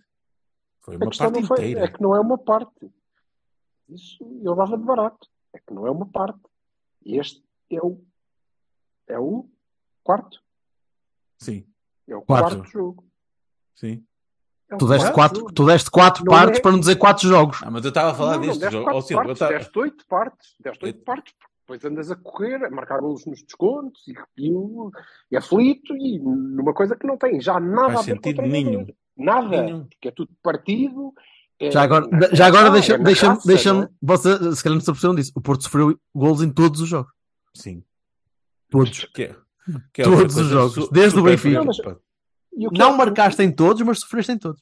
[0.80, 1.84] Foi uma parte foi, inteira.
[1.84, 2.90] é que não é uma parte.
[3.88, 5.28] Isso eu dava de barato.
[5.52, 6.40] É que não é uma parte.
[7.04, 8.02] E este é o,
[9.08, 9.48] é o
[10.02, 10.42] quarto.
[11.38, 11.66] Sim,
[12.08, 12.56] É o Quarto.
[12.56, 13.04] quarto jogo.
[13.74, 14.06] sim.
[14.70, 15.52] É Tu deste quarto quatro, jogo.
[15.52, 17.58] tu deste quatro Não partes é- para não dizer quatro jogos.
[17.62, 19.02] Ah, mas eu estava a falar não, não, deste jogo.
[19.02, 22.64] Silvio, eu partes, deste oito partes, deste oito Eu- partes, porque depois andas a correr,
[22.64, 24.50] a marcar golos nos descontos e, e,
[25.30, 28.36] e aflito e numa coisa que não tem já nada Faz a ver com sentido
[28.36, 28.70] treinador.
[28.70, 28.86] nenhum.
[29.16, 29.84] Nada, Nenhum.
[29.84, 31.12] porque é tudo partido.
[31.60, 33.88] é Já agora, na já agora deixa- é deixa-me, não é?
[34.02, 37.12] você, se calhar não se aperceberam disso, o Porto sofreu golos em todos os jogos.
[37.54, 37.84] Sim.
[38.70, 39.04] Todos.
[39.14, 39.36] Que é,
[39.92, 41.60] que é Todos os jogos, desde o Benfica.
[41.60, 41.80] preocupante.
[41.86, 41.98] E o que
[42.56, 44.60] Não é- marcaste em todos, mas sofreste em todos.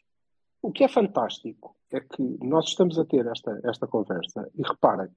[0.62, 5.09] O que é fantástico é que nós estamos a ter esta, esta conversa e reparem,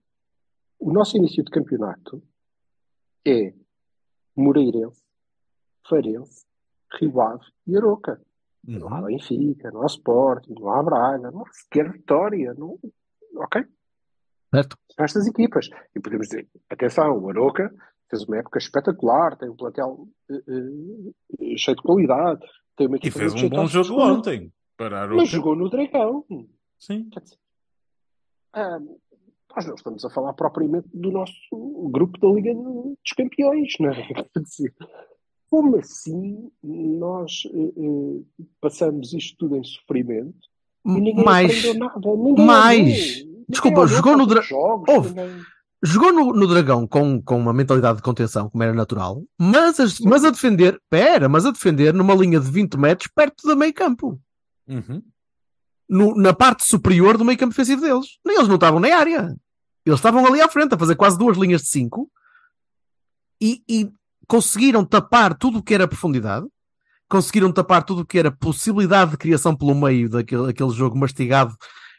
[0.80, 2.22] o nosso início de campeonato
[3.26, 3.54] é
[4.36, 5.02] Moreirense,
[5.88, 6.46] Farense,
[7.00, 8.22] Rio Ave e Aroca.
[8.68, 9.06] Não há Uhum.
[9.08, 12.54] Benfica, não há Sporting, não há Braga, não há sequer Vitória.
[12.56, 12.80] Não...
[13.38, 13.64] Ok?
[14.54, 14.78] Certo?
[14.92, 15.70] São estas equipas.
[15.96, 17.72] E podemos dizer, atenção, o Aroca
[18.10, 22.42] fez uma época espetacular, tem um plantel eh, eh, cheio de qualidade,
[22.76, 24.52] tem uma E fez um bom jogo ontem.
[24.78, 26.26] Para a Mas jogou no Dragão.
[26.78, 27.10] Sim.
[28.54, 28.80] Ah,
[29.56, 31.34] nós não estamos a falar propriamente do nosso
[31.90, 34.08] grupo da Liga dos Campeões, não é?
[35.50, 40.50] Como assim nós eh, eh, passamos isto tudo em sofrimento
[40.86, 42.16] e ninguém Mais, nada?
[42.16, 43.26] Ninguém mais.
[43.48, 45.16] Desculpa, jogou no os
[45.86, 49.86] Jogou no, no Dragão com, com uma mentalidade de contenção, como era natural, mas a,
[50.04, 53.74] mas a defender, pera, mas a defender numa linha de 20 metros perto do meio
[53.74, 54.20] campo.
[54.68, 55.02] Uhum.
[55.88, 58.18] No- na parte superior do meio campo defensivo deles.
[58.26, 59.36] Nem eles não estavam na área.
[59.86, 62.10] Eles estavam ali à frente a fazer quase duas linhas de 5
[63.40, 63.92] e, e
[64.28, 66.48] conseguiram tapar tudo o que era profundidade,
[67.08, 71.56] conseguiram tapar tudo o que era possibilidade de criação pelo meio daquele aquele jogo mastigado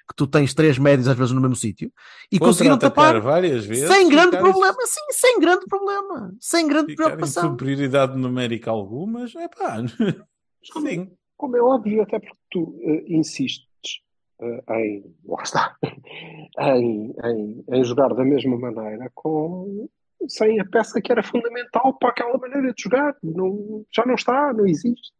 [0.08, 1.90] que tu tens três médios às vezes no mesmo sítio
[2.30, 3.88] e conseguiram tapar várias vezes.
[3.88, 7.50] sem grande em- problema, sim, sem grande problema, sem grande Ficar em preocupação.
[7.50, 9.78] superioridade numérica algumas, é pá.
[10.62, 11.10] Sim.
[11.36, 14.00] Como é óbvio, até porque tu eh, insistes
[14.40, 15.76] eh, em, lá está,
[16.60, 19.88] em, em, em jogar da mesma maneira com,
[20.28, 23.14] sem a peça que era fundamental para aquela maneira de jogar.
[23.22, 25.12] Não, já não está, não existe.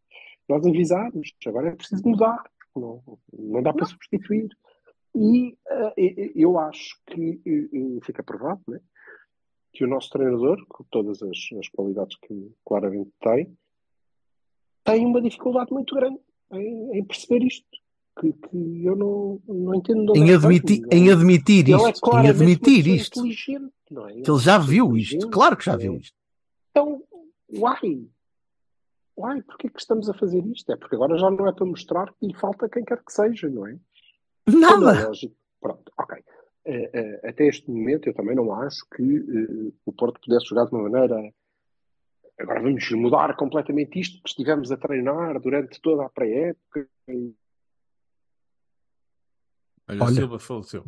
[0.49, 2.42] Nós avisámos, agora é preciso mudar,
[2.75, 4.49] não, não dá para substituir.
[5.16, 5.57] E
[5.96, 8.81] e- eu acho que eh, fica provado né,
[9.72, 13.57] que o nosso treinador, com todas as, as qualidades que claramente tem,
[14.85, 16.20] tem uma dificuldade muito grande
[16.52, 17.66] em, em perceber isto.
[18.18, 20.98] Que, que eu não, não entendo de onde Em é que admitir, vem.
[21.07, 24.12] em admitir é isto, em claramente uma admitir isto, inteligente, não é?
[24.22, 25.76] que ele já é viu isto, claro que já é.
[25.76, 26.16] viu isto.
[26.70, 27.02] Então,
[27.50, 28.09] why?
[29.18, 29.42] Why?
[29.42, 30.70] Porquê que estamos a fazer isto?
[30.72, 33.50] É porque agora já não é para mostrar que lhe falta quem quer que seja,
[33.50, 33.79] não é?
[34.46, 35.11] Nada.
[35.61, 36.22] Pronto, ok.
[36.64, 40.66] Eh, eh, até este momento eu também não acho que eh, o Porto pudesse jogar
[40.66, 41.32] de uma maneira.
[42.38, 46.88] Agora vamos mudar completamente isto, porque estivemos a treinar durante toda a pré-época.
[49.88, 50.14] Olha, Olha.
[50.14, 50.85] Silva faleceu.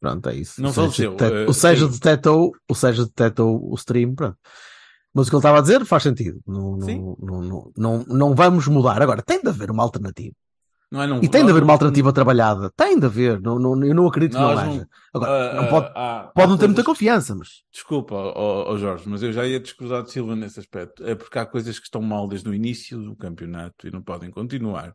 [0.00, 0.60] Pronto, é isso.
[0.60, 1.92] Não o Sérgio, faleceu, o Sérgio sim.
[1.92, 4.38] detectou, o Sérgio detectou o stream, pronto.
[5.14, 6.40] Mas o que ele estava a dizer faz sentido.
[6.46, 9.00] Não, não, não, não, não, não vamos mudar.
[9.02, 10.34] Agora, tem de haver uma alternativa.
[10.90, 12.68] Não é, não, E tem de haver uma alternativa trabalhada.
[12.76, 13.40] Tem de haver.
[13.40, 14.88] Não, não, eu não acredito que não haja.
[15.14, 19.04] Agora, Ah, não pode, há- pode não ter muita confiança, mas Desculpa, ó, ó, Jorge,
[19.08, 21.06] mas eu já ia discordar de Silva nesse aspecto.
[21.06, 24.30] É porque há coisas que estão mal desde o início do campeonato e não podem
[24.32, 24.92] continuar.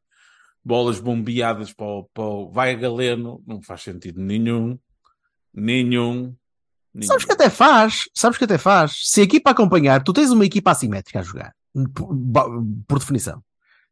[0.63, 4.77] Bolas bombeadas para o, para o vai Galeno, não faz sentido nenhum.
[5.53, 6.35] Nenhum.
[6.93, 7.07] nenhum.
[7.07, 8.09] sabes que até faz.
[8.13, 8.99] Sabes que até faz.
[9.05, 11.53] Se a equipa acompanhar, tu tens uma equipa assimétrica a jogar.
[11.93, 12.15] Por,
[12.87, 13.41] por definição.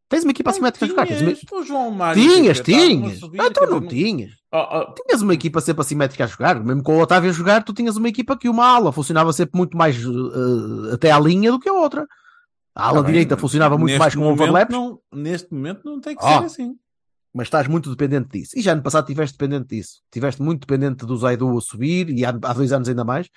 [0.10, 3.20] Tens uma equipa assimétrica a uma- Tinhas, o João Mário Tinhas, tinhas.
[3.20, 4.32] subida, Ah, tu não tinhas.
[4.52, 6.63] Oh, oh, Tinhas uma equipa sempre assimétrica a jogar.
[6.63, 9.58] Mesmo com o Otávio a jogar, tu tinhas uma equipa que uma ala funcionava sempre
[9.58, 12.06] muito mais eh, até à linha do que a outra.
[12.76, 16.00] A ala Tá bem, direita mas funcionava muito mais com overlaps, não- neste momento não
[16.00, 16.39] tem que Ah.
[16.39, 16.76] ser assim.
[17.36, 18.52] mas estás muito dependente disso.
[18.56, 20.02] E já ano passado estiveste dependente disso.
[20.06, 23.28] Estiveste muito dependente do Zaidu a subir, e há, há dois anos ainda mais,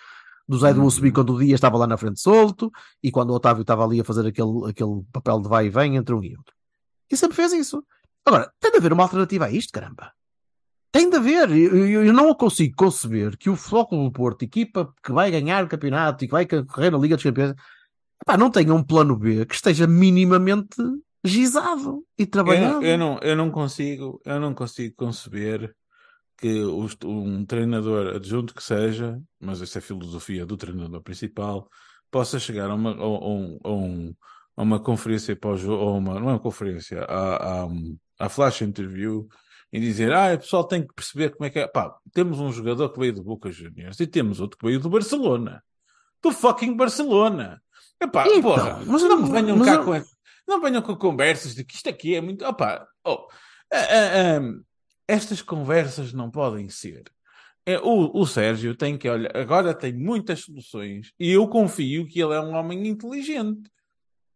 [0.46, 0.88] do Zaidu Uhum.
[0.88, 2.70] a subir quando o Dias estava lá na frente solto,
[3.02, 5.96] e quando o Otávio estava ali a fazer aquele, aquele papel de vai e vem
[5.96, 6.54] entre um e outro.
[7.10, 7.84] E sempre fez isso.
[8.24, 10.12] Agora, tem de haver uma alternativa a isto, caramba.
[10.92, 11.50] Tem de haver.
[11.50, 15.64] Eu, eu- eu não consigo conceber que o Futebol do Porto, equipa que vai ganhar
[15.64, 17.54] o campeonato e que vai correr na Liga dos Campeões,
[18.38, 20.76] não tenha um plano B que esteja minimamente
[21.24, 22.84] gizado e Eu, trabalhado.
[22.84, 25.74] eu não, eu não consigo, eu não consigo conceber
[26.38, 31.68] que os- um treinador adjunto que seja, mas essa é a filosofia do treinador principal,
[32.10, 34.14] possa chegar a uma, a, um- a um-
[34.56, 35.38] a uma conferência
[35.68, 37.68] ou uma, não é uma conferência, a, a,
[38.20, 39.28] a flash interview
[39.72, 41.66] e dizer, ah, o pessoal tem que perceber como é que é.
[41.66, 44.88] Pá, temos um jogador que veio do Boca Juniors e temos outro que veio do
[44.88, 45.62] Barcelona.
[46.22, 47.60] Do fucking Barcelona.
[48.00, 50.16] Epá, Então, porra, mas não me venham cá eu- com
[50.48, 52.44] não venham com conversas de que isto aqui é muito.
[52.44, 53.26] Opa, oh,
[53.72, 54.60] ah, ah, ah,
[55.08, 57.04] estas conversas não podem ser.
[57.66, 62.20] É, o, o Sérgio tem que, olha, agora tem muitas soluções e eu confio que
[62.20, 63.68] ele é um homem inteligente.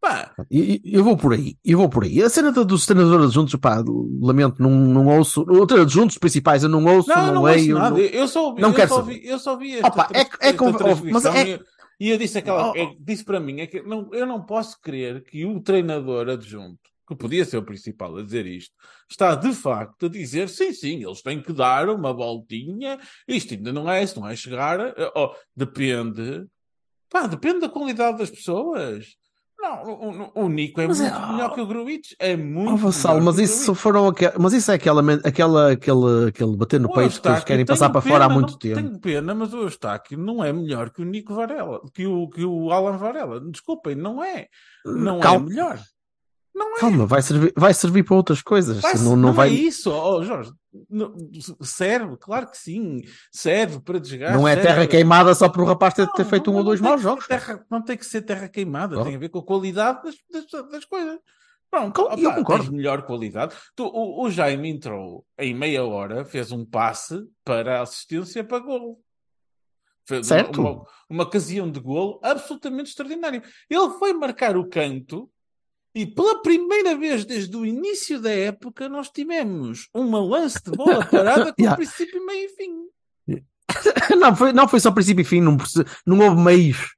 [0.01, 2.23] Pá, E- e- Eu vou por aí, eu vou por aí.
[2.23, 3.83] A cena dos treinadores juntos, pá,
[4.21, 5.43] lamento, não, não ouço.
[5.43, 7.75] O treinador juntos principais eu não ouço, não, não, não, leio.
[7.77, 7.91] ouço nada.
[7.91, 9.15] não- Eu só ouvi, não eu quero só saber.
[9.21, 11.61] vi, eu só vi esta, Opa, é, trans- é, esta mas é, e,
[12.01, 12.77] e eu disse aquela, Oh.
[12.77, 16.79] é- disse para mim, é que não, eu não posso crer que o treinador adjunto,
[17.07, 18.73] que podia ser o principal a dizer isto,
[19.11, 23.71] está de facto a dizer sim, sim, eles têm que dar uma voltinha, isto ainda
[23.71, 26.47] não é, isso não é chegar, a- oh, depende,
[27.11, 29.20] pá, depende da qualidade das pessoas.
[29.63, 32.89] Não, o, o- Nico é Mas é- muito melhor que o Gruitch, é muito Oh,
[33.11, 36.95] melhor mas isso foram mas isso é aquela, aquela, aquele, aquele bater no O peito
[36.95, 38.75] que eles Eustáquio, querem passar para fora há muito não- tempo.
[38.77, 42.43] Tenho pena, mas o Eustáquio não é melhor que o Nico Varela, que o, que
[42.45, 43.39] o Alan Varela.
[43.41, 44.47] Desculpem, não é.
[44.85, 45.79] Não é melhor.
[46.61, 46.81] Não é.
[46.81, 48.81] Calma, vai servir, vai servir para outras coisas.
[48.81, 50.53] Vai- não, não, vai, é isso, oh, Jorge.
[50.89, 51.15] Não-
[51.63, 53.01] serve, claro que sim.
[53.33, 54.37] Serve para desgaste.
[54.37, 56.59] não é serve- terra queimada só por o rapaz ter, Não, ter feito um não-
[56.59, 57.27] ou não dois maus jogos.
[57.27, 59.09] terra- não tem que ser terra queimada, Claro.
[59.09, 60.15] tem a ver com a qualidade das,
[60.51, 61.19] das, das coisas.
[61.71, 62.73] Pronto, Com- eu concordo.
[62.73, 63.55] melhor qualidade.
[63.75, 68.99] Tu, o, o Jaime entrou em meia hora, fez um passe para assistência para golo.
[70.05, 70.61] Fez uma- Certo.
[70.61, 73.43] Uma, uma ocasião de golo absolutamente extraordinário.
[73.69, 75.31] Ele foi marcar o canto
[75.95, 81.05] e pela primeira vez desde o início da época nós tivemos uma lance de bola
[81.05, 81.77] parada com Yeah.
[81.77, 82.71] princípio, meio e fim.
[84.19, 85.57] não, foi, não foi só princípio e fim, não,
[86.07, 86.95] não houve meios.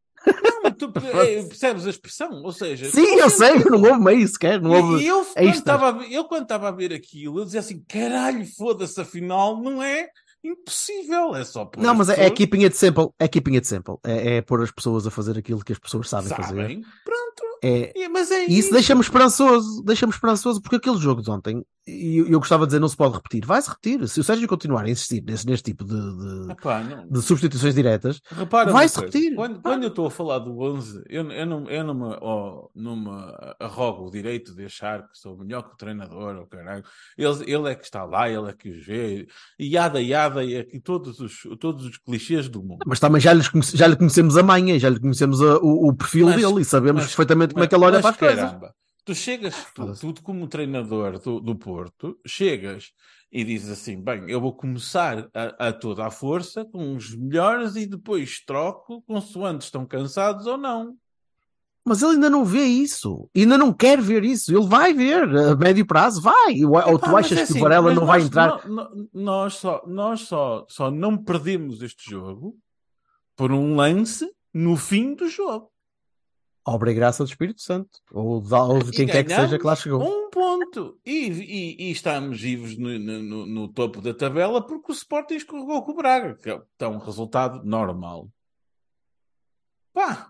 [0.62, 2.42] Não, tu eh, percebes a expressão?
[2.42, 4.61] Ou seja, Sim, eu sei, não houve meios sequer.
[4.61, 5.02] Não houve...
[5.02, 7.61] E eu, É quando estava a ver, eu, quando estava a ver aquilo, eu dizia
[7.61, 10.09] assim: caralho, foda-se, afinal, não é
[10.44, 13.09] impossível, é só pôr Não, as mas é, é pessoas keeping it simple.
[13.18, 13.96] É keeping it simple.
[14.05, 16.42] É, é pôr as pessoas a fazer aquilo que as pessoas sabem, fazer.
[16.42, 16.83] sabem.
[17.05, 17.12] Pronto,
[17.62, 21.64] É, E- mas é E isso deixa-me esperançoso, deixa-me esperançoso, porque aquele jogo de ontem,
[21.87, 24.07] e eu, eu gostava de dizer, não se pode repetir, vai-se repetir.
[24.09, 28.20] Se o Sérgio continuar a insistir nesse, neste tipo de, de, Epá, de substituições diretas,
[28.70, 29.35] Vai-se repetir.
[29.35, 32.70] Quando, quando eu estou a falar do 11, eu, eu não, eu não, me, oh,
[32.75, 33.11] não me
[33.61, 36.85] arrogo o direito de achar que sou melhor que o treinador, ou caralho.
[37.16, 39.27] Ele, ele é que está lá, ele é que os vê,
[39.59, 42.79] e yada, yada, e aqui todos os, todos os clichês do mundo.
[42.87, 45.94] mas também já, lhes já lhe conhecemos a manha, já lhe conhecemos a- o, o
[45.94, 48.17] perfil Mas- dele e sabemos mas- perfeitamente como é Mas- que ele olha para as
[48.17, 48.37] coisas.
[48.45, 52.93] caramba, tu chegas, tu, tu como treinador do, do Porto, chegas
[53.31, 57.77] e dizes assim: bem, eu vou começar a, a toda a força com os melhores
[57.77, 60.95] e depois troco consoante estão cansados ou não.
[61.85, 64.57] Mas ele ainda não vê isso, ainda não quer ver isso.
[64.57, 66.62] Ele vai ver a médio prazo, vai.
[66.65, 68.69] Ou, tu achas é que assim, o Varela mas não vai nós- entrar?
[68.69, 72.57] nó- nó- Nós, só, nós só, só não perdemos este jogo
[73.35, 75.71] por um lance no fim do jogo.
[76.64, 79.66] Obra e graça do Espírito Santo, ou de, ou de quem quer que seja que
[79.66, 80.01] lá chegou.
[80.01, 80.96] Um ponto.
[81.05, 85.83] E, e- e estamos vivos no, no- no- topo da tabela porque o Sporting escorregou
[85.83, 88.29] com o Braga, que é é um resultado normal.
[89.92, 90.29] Pá,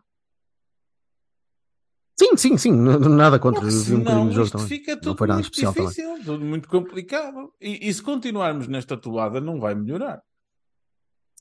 [2.18, 3.60] Sim, sim, sim, nada contra.
[3.62, 4.68] porque vi um do jogo isto também.
[4.68, 5.88] fica Não tudo foi nada muito especial também.
[5.88, 7.52] difícil, tudo muito complicado.
[7.60, 10.22] E, e se continuarmos nesta toada, não vai melhorar.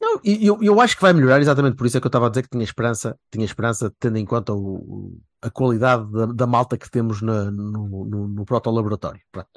[0.01, 2.25] Não, e eu, eu acho que vai melhorar exatamente por isso é que eu estava
[2.27, 6.47] a dizer que tinha esperança, tinha esperança tendo em conta o, a qualidade da, da
[6.47, 9.21] malta que temos na- no, no, no proto-laboratório.
[9.31, 9.49] Pronto.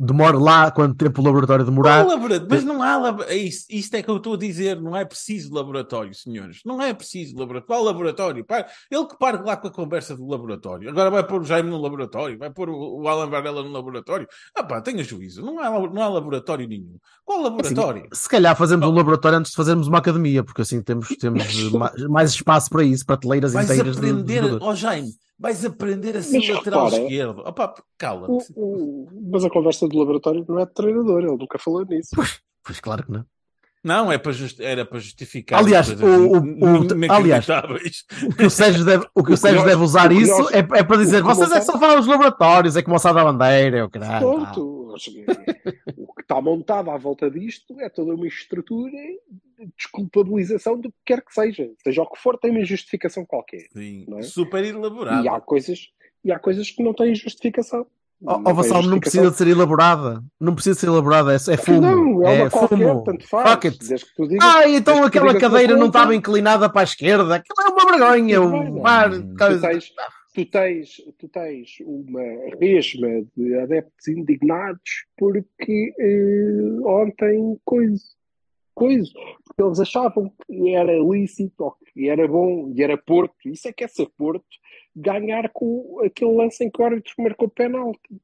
[0.00, 2.06] Demora lá quanto tempo o laboratório demorar.
[2.48, 3.42] Mas não há laboratório.
[3.42, 4.80] Isto é que eu estou a dizer.
[4.80, 6.60] Não é preciso laboratório, senhores.
[6.64, 7.66] Não é preciso laboratório.
[7.66, 8.46] Qual laboratório?
[8.90, 10.88] Ele que para lá com a conversa do laboratório.
[10.88, 12.38] Agora vai pôr o Jaime no laboratório.
[12.38, 14.28] Vai pôr o o Alan Varela no laboratório.
[14.56, 15.42] Ah pá, tenha juízo.
[15.42, 16.96] Não há, não há laboratório nenhum.
[17.24, 18.08] Qual Assim, laboratório?
[18.12, 21.92] se calhar fazemos um laboratório antes de fazermos uma academia, porque assim temos, temos ma-
[22.08, 24.62] mais espaço para isso, prateleiras Vais inteiras de- de aprender, jogadores.
[24.64, 27.38] ó Jaime, Vais aprender a ser Mas lateral repara, esquerdo.
[27.46, 28.52] Opa, O- cala-te.
[28.56, 32.10] o- mas a conversa do laboratório não é de treinador, ele nunca falou nisso.
[32.64, 33.24] Pois claro que não.
[33.84, 35.60] Não, é para just- era para justificar.
[35.60, 37.46] Aliás, o- o- o- aliás.
[38.26, 40.50] O que o Sérgio deve, o que o Sérgio nós- deve usar o que isso
[40.50, 42.96] é, é para dizer: o que vocês é que só falam dos laboratórios, é como
[42.96, 44.40] o Sá da Bandeira, é o caralho.
[44.40, 45.60] pá." Pronto, ou seja,
[45.96, 48.96] o que está montado à volta disto é toda uma estrutura
[49.58, 51.70] de desculpabilização do que quer que seja.
[51.82, 53.66] Seja o que for, tem uma justificação qualquer.
[53.72, 54.22] Sim, Não é?
[54.22, 55.24] super elaborado.
[55.24, 55.88] E há coisas,
[56.24, 57.86] e há coisas que não têm justificação.
[58.24, 60.24] Ó Não oh, Vassal, não precisa de ser elaborada.
[60.40, 61.80] Não precisa de ser elaborada, é, é fumo.
[61.80, 63.04] Não, é uma qualquer, fumo.
[63.04, 63.60] tanto faz.
[64.40, 67.36] Ah, então aquela cadeira não estava inclinada para a esquerda.
[67.36, 68.42] Aquilo é uma vergonha.
[68.42, 69.92] O mar, tu tens,
[70.44, 72.22] tu tens, tu tens uma
[72.60, 78.04] resma de adeptos indignados porque eh, ontem coisa,
[78.72, 79.10] coisa,
[79.44, 83.72] porque eles achavam que era lícito ou que era bom e era Porto, isso é
[83.72, 84.46] que é ser Porto,
[84.94, 88.20] ganhar com aquele lance em que o árbitro marcou penalti.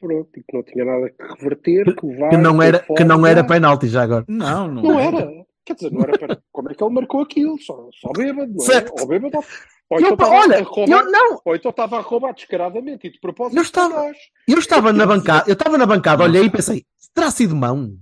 [0.00, 2.96] Pronto, e que não tinha nada que reverter, que, o VAR que não era, fora,
[2.96, 3.46] que não era já.
[3.46, 4.24] penalti já agora.
[4.26, 5.46] Não, não, Não era.
[5.62, 6.42] Quer dizer, não era para...
[6.50, 7.58] Como é que ele marcou aquilo?
[7.60, 8.66] Só, só bêbado, não é?
[8.66, 8.98] Certo.
[8.98, 9.44] Ou bêbado, ou,
[9.90, 13.18] ou Eu, então olha, roubar, eu não, ou então estava a roubar descaradamente e de
[13.20, 14.12] propósito Eu estava-
[14.48, 17.96] eu estava na bancada, eu estava na bancada, olhei e pensei, terá sido mão?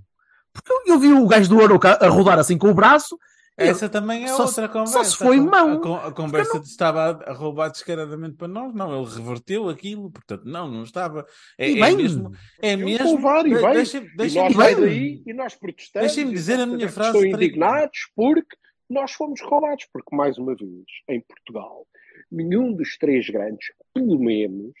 [0.53, 3.17] Porque eu, eu vi o gajo do Aroca a rodar assim com o braço.
[3.57, 4.93] e eu- Essa também é Só outra se- conversa.
[4.93, 5.81] só se foi mão.
[5.95, 8.73] A, a conversa de estava a, roubar descaradamente para nós.
[8.73, 10.09] Não, ele reverteu aquilo.
[10.11, 11.25] Portanto, não, não estava.
[11.57, 12.31] É, E é bem, mesmo.
[12.61, 13.17] É mesmo.
[13.19, 16.07] vou levar e E deixa nós daí e nós protestamos.
[16.07, 18.55] Deixem-me dizer a minha frase Estão para- indignados porque
[18.89, 19.85] nós fomos roubados.
[19.93, 21.85] Porque, mais uma vez, em Portugal,
[22.31, 24.73] nenhum dos três grandes, pelo menos,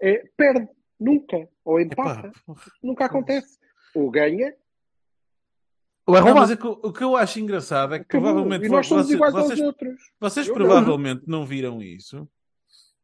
[0.00, 0.68] é, perde.
[1.00, 1.48] Nunca.
[1.64, 2.30] Ou empata.
[2.82, 3.58] Nunca acontece.
[3.94, 4.54] Ou ganha.
[6.06, 6.40] Ou é Não, roubado.
[6.40, 8.28] mas é que o, que eu acho engraçado é que acabou.
[8.32, 10.12] provavelmente E nós somos vocês, iguais vocês, aos outros.
[10.20, 12.28] vocês Eu- provavelmente não viram isso,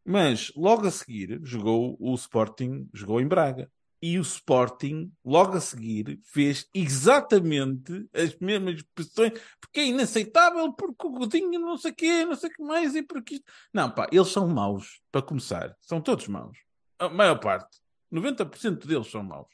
[0.04, 3.70] mas logo a seguir jogou o Sporting, jogou em Braga.
[4.00, 11.06] E o Sporting, logo a seguir, fez exatamente as mesmas posições, porque é inaceitável, porque
[11.06, 13.52] o Godinho não sei o quê, não sei o que mais, e porque isto...
[13.74, 15.76] Não, pá, eles são maus, para começar.
[15.80, 16.56] São todos maus.
[16.98, 17.78] A maior parte.
[18.12, 19.48] 90% deles são maus.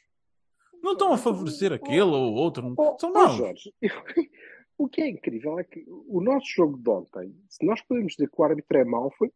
[0.83, 2.75] Não estão a favorecer aquele ou outro.
[2.77, 3.37] Oh, São oh, maus.
[3.37, 3.75] Jorge,
[4.77, 8.29] o que é incrível é que o nosso jogo de ontem, se nós podemos dizer
[8.29, 9.33] que o árbitro é mau, foi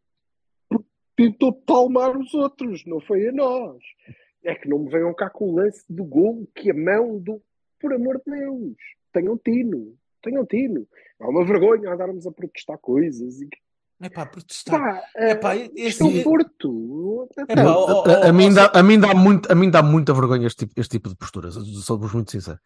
[0.69, 3.83] porque tentou palmar os outros, não foi a nós.
[4.43, 7.41] É que não me venham cá com o lance do gol, que a mão do.
[7.79, 8.75] Por amor de Deus,
[9.13, 10.85] tenham tino, tenham tino.
[11.19, 13.39] É uma vergonha andarmos a protestar coisas.
[13.41, 13.47] E...
[14.01, 15.01] É pá, protestar.
[15.15, 17.25] É pá, eh, é um.
[17.47, 20.13] É pá, ó, ó, A, mim dá, a, mim dá muito, a mim dá muita
[20.13, 21.53] vergonha este tipo, este tipo de posturas,
[21.85, 22.59] sou-vos muito sincero.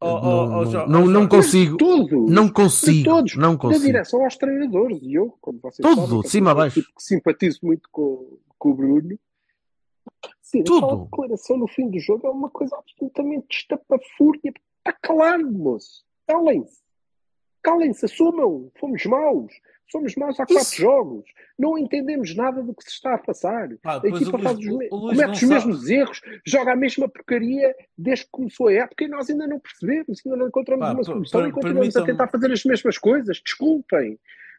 [0.00, 2.30] não, ó, Jó- não, não consigo, Todos.
[2.30, 3.84] não consigo, todos, não da consigo.
[3.86, 4.98] direção aos treinadores.
[5.02, 8.74] E eu, como vocês Tudo, sabem, de cima tipo que simpatizo muito com, com o
[8.74, 9.18] Bruno.
[10.46, 11.06] Sim, Tudo.
[11.06, 14.52] declaração no fim do jogo é uma coisa absolutamente estapafúrdia.
[14.78, 16.04] Está calado, moço.
[16.24, 16.78] Calem-se.
[17.60, 18.70] Calem-se, assumam.
[18.78, 19.52] Fomos maus.
[19.90, 20.76] Somos maus há quatro Isso.
[20.80, 21.24] jogos.
[21.58, 23.68] Não entendemos nada do que se está a passar.
[23.82, 28.26] Pá, A equipa faz os me- comete os mesmos erros, joga a mesma porcaria desde
[28.26, 31.48] que começou a época e nós ainda não percebemos, ainda não encontramos Pá, uma solução
[31.48, 33.40] e continuamos a tentar fazer as mesmas coisas.
[33.44, 34.16] Desculpem.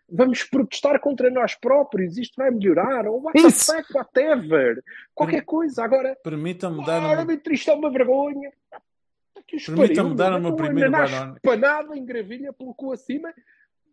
[0.09, 3.73] Vamos protestar contra nós próprios, isto vai melhorar, ou what the Isso.
[3.73, 4.81] fuck, whatever.
[5.13, 5.83] Qualquer coisa.
[5.83, 7.17] Agora, Permitam-me dar ah, uma.
[7.17, 8.51] árbitro, isto é uma vergonha.
[9.65, 11.39] Permitam-me pariu, dar Ananás banana.
[11.41, 13.33] Panada em gravilha pelo cu acima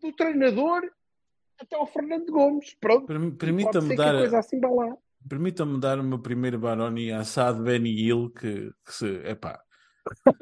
[0.01, 0.83] do treinador
[1.61, 2.75] até ao Fernando Gomes.
[2.81, 3.07] Pronto.
[3.37, 4.19] Permitam-me dar.
[4.19, 4.97] coisa assim vá lá.
[5.29, 9.07] Permitam-me dar o meu primeiro Baroni a Assad Beni Hill, que, que se.
[9.25, 9.61] Epá.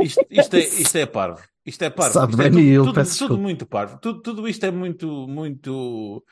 [0.01, 1.43] Isto, isto, é, isto é parvo.
[1.65, 2.13] Isto é parvo.
[2.13, 3.37] Saad Isto é tudo, Hill, tudo, tudo desculpa.
[3.37, 3.99] muito parvo.
[3.99, 6.25] Tudo, tudo isto é muito, muito,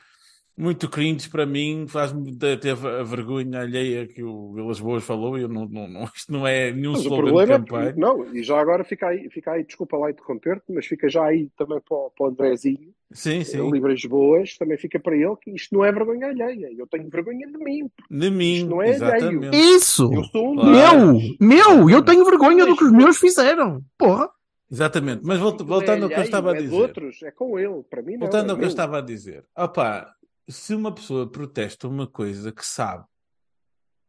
[0.61, 1.85] muito cringe para mim.
[1.87, 5.37] Faz-me ter ter a vergonha alheia que o Vilas Boas falou.
[5.37, 7.93] Eu não, não, não- isto não é nenhum Mas o slogan de problema é campanha.
[7.93, 11.25] que, não, e já agora fica aí, fica aí, desculpa lá interromper-te, mas fica já
[11.25, 13.69] aí também para, o- para o Andrezinho, Sim, sim.
[13.69, 16.69] Libras Boas, também fica para ele que isto não é vergonha alheia.
[16.77, 17.89] Eu tenho vergonha de mim.
[18.09, 19.57] De mim, Isto não é exatamente.
[19.57, 20.09] Isso!
[20.13, 21.13] Eu sou um Claro.
[21.13, 21.19] Meu!
[21.39, 21.89] Meu!
[21.89, 23.81] Eu tenho vergonha do que os meus fizeram!
[23.97, 24.29] Porra!
[24.71, 25.21] Exatamente.
[25.25, 26.73] Mas é voltando ao que eu alheio, estava a é dizer.
[26.75, 27.83] outros, é com ele.
[27.89, 29.43] Para mim não Voltando é ao que eu estava a dizer.
[29.57, 30.09] Opá,
[30.49, 33.05] se uma pessoa protesta uma coisa que sabe,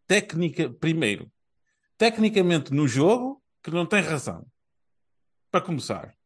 [0.06, 1.30] técnica, primeiro,
[1.96, 4.46] tecnicamente no jogo, que não tem razão.
[5.50, 6.16] Para começar.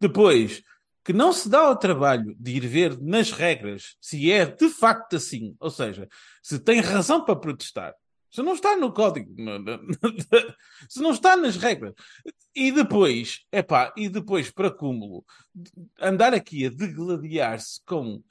[0.00, 0.62] Depois,
[1.04, 5.16] que não se dá ao trabalho de ir ver nas regras se é de facto
[5.16, 5.54] assim.
[5.60, 6.08] Ou seja,
[6.42, 7.94] se tem razão para protestar.
[8.30, 9.60] Se não está no código, no-
[10.88, 11.94] se não está nas regras.
[12.54, 15.24] E depois, epá, e depois, para cúmulo,
[16.00, 18.22] andar aqui a degladiar-se com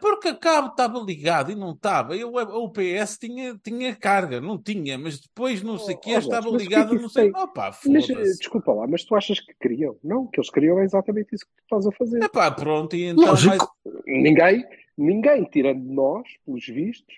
[0.00, 2.16] porque a cabo estava ligado e não estava.
[2.16, 6.14] Eu, o PS tinha, tinha carga, não tinha, mas depois não sei o Oh, que
[6.14, 7.30] oh, estava o é ligado, que não sei.
[7.30, 7.42] tem?
[7.42, 9.96] Opa, Mas, eh, desculpa lá, mas tu achas que queriam?
[10.02, 12.22] Não, o que eles queriam é exatamente isso que tu estás a fazer.
[12.22, 13.70] Epá, pronto, e então Lógico.
[14.06, 14.64] Ninguém,
[14.96, 17.14] ninguém, tirando nós, pelos vistos,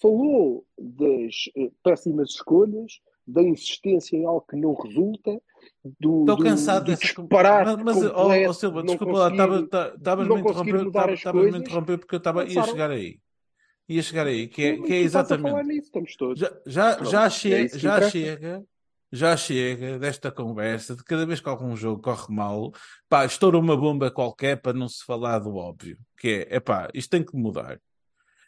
[0.00, 5.40] falou das eh, péssimas escolhas, da insistência em algo que não resulta,
[5.84, 9.18] do, Estou do, cansado do disparate Mas, mas ó, completo ó, Silva, de não desculpa
[9.18, 9.28] lá,
[11.14, 13.20] estavas-me a interromper, porque eu estava ia chegar aí.
[13.88, 15.66] Ia chegar aí, que é, que é exatamente.
[15.66, 15.90] nisso.
[16.36, 18.64] Já, já, Pronto, já, é chega, que já chega,
[19.12, 22.72] já chega desta conversa de cada vez que algum jogo corre mal,
[23.08, 27.10] pá, estoura uma bomba qualquer para não se falar do óbvio, que é, epá, isto
[27.10, 27.80] tem que mudar.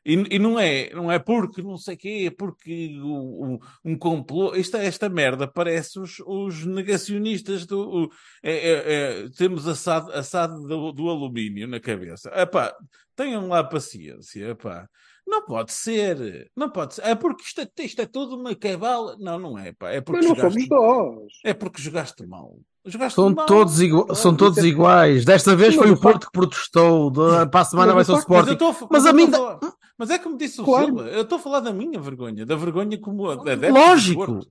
[0.05, 3.97] E, e não é, não é porque não sei quê, é porque o, o- um
[3.97, 8.09] complô, esta, esta merda parece os, os negacionistas do, o-
[8.43, 8.93] é- é-
[9.25, 12.31] é, temos assado, assado do, do alumínio na cabeça.
[12.35, 12.75] Epá,
[13.15, 14.89] tenham lá paciência, epá.
[15.25, 17.03] Não pode ser, não pode ser.
[17.07, 19.17] É porque isto, é- isto é tudo uma cabala.
[19.21, 19.91] Não, não é, pá.
[19.91, 21.33] É porque Mas não somos jogaste, nós.
[21.45, 22.57] é porque jogaste mal.
[22.85, 23.47] Jogaste São mal.
[23.47, 25.25] todos, igua- são todos é- iguais.
[25.25, 27.09] Desta vez Mas foi o Porto que protestou.
[27.13, 28.49] De- Para a semana vai Mas ser o Mas, Sporting.
[28.49, 30.19] eu estou a fa- Mas mas a eu mim estou dá- a falar- mas é
[30.19, 30.87] como disse o Claro.
[30.87, 34.21] Silva, eu estou a falar da minha vergonha, da vergonha como adepto do Lógico,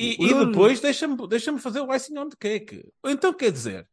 [0.00, 2.84] E, e- e depois deixa-me deixa fazer o icing on the cake.
[3.06, 3.88] Então quer dizer,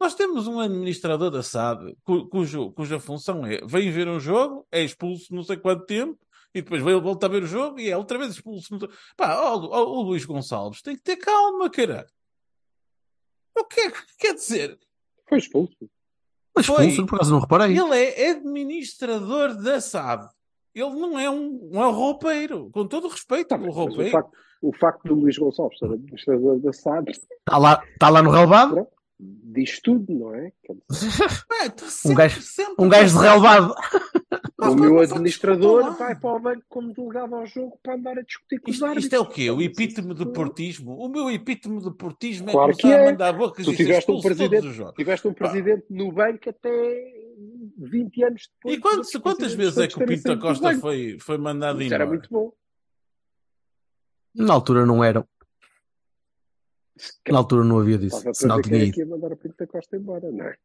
[0.00, 4.66] nós temos um administrador da SAD cu- cujo, cuja função é vem ver um jogo,
[4.70, 6.18] é expulso não sei quanto tempo,
[6.54, 8.78] e depois veio volta a ver o jogo e é outra vez expulso.
[9.16, 12.06] Pá, ó, ó, o Luís Gonçalves tem que ter calma, cara.
[13.56, 14.78] O que é que quer dizer?
[15.28, 15.76] Foi expulso.
[16.58, 16.86] Mas Foi.
[16.86, 17.78] expulso, por acaso não reparei.
[17.78, 20.28] Ele é administrador da SAD.
[20.74, 22.70] Ele não é um, um roupeiro.
[22.72, 24.10] Com todo o respeito Tá pelo mas o roupeiro.
[24.12, 24.30] facto,
[24.62, 28.86] o facto do Luís Gonçalves ser administrador da SAD Está lá, está lá no relevado.
[29.18, 30.52] diz tudo, não é?
[31.48, 33.74] Pá, tá Um sempre- gajo- sempre Um gajo de a-
[34.60, 38.58] o meu administrador vai para o banco como delegado ao jogo para andar a discutir
[38.60, 39.04] com os Isto, árbitros.
[39.04, 39.50] isto é o quê?
[39.50, 40.96] O epítome de portismo?
[40.98, 43.06] O meu epítome de portismo Claro é que começar é.
[43.08, 44.94] a mandar bocas Tu tiveste um presidente, os jogos.
[44.94, 47.14] tiveste um presidente no banco até
[47.78, 48.74] 20 anos depois.
[48.76, 51.94] E quantos- quantas vezes é que o Pinto da do Costa foi, foi mandado Isso
[51.94, 52.18] era embora?
[52.18, 52.52] muito bom.
[54.34, 55.24] Na altura não eram.
[57.30, 58.22] Na altura não havia disso.
[58.34, 58.92] Senão tinha é ido.
[58.94, 60.56] que ia mandar o Pinto da Costa embora, não é?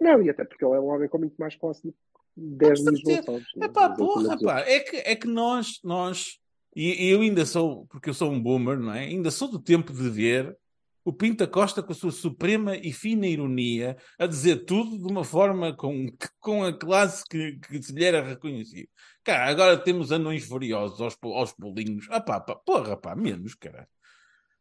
[0.00, 1.98] Não, e até porque ele é um homem com muito mais posse do que
[2.36, 3.22] 10 Com Luís certeza.
[3.26, 3.48] Gonçalves.
[3.56, 4.60] não É pá, porra, pá.
[4.60, 6.38] É que, é que nós, nós,
[6.74, 9.00] e, e eu ainda sou, porque eu sou um boomer, não é?
[9.04, 10.56] Ainda sou do tempo de ver
[11.04, 15.24] o Pinta Costa com a sua suprema e fina ironia a dizer tudo de uma
[15.24, 16.06] forma com,
[16.38, 18.88] com a classe que, que se lhe era reconhecido.
[19.24, 22.06] Cara, agora temos anões furiosos aos, aos bolinhos.
[22.08, 23.88] Ah pá, pá, porra, pá, menos, cara.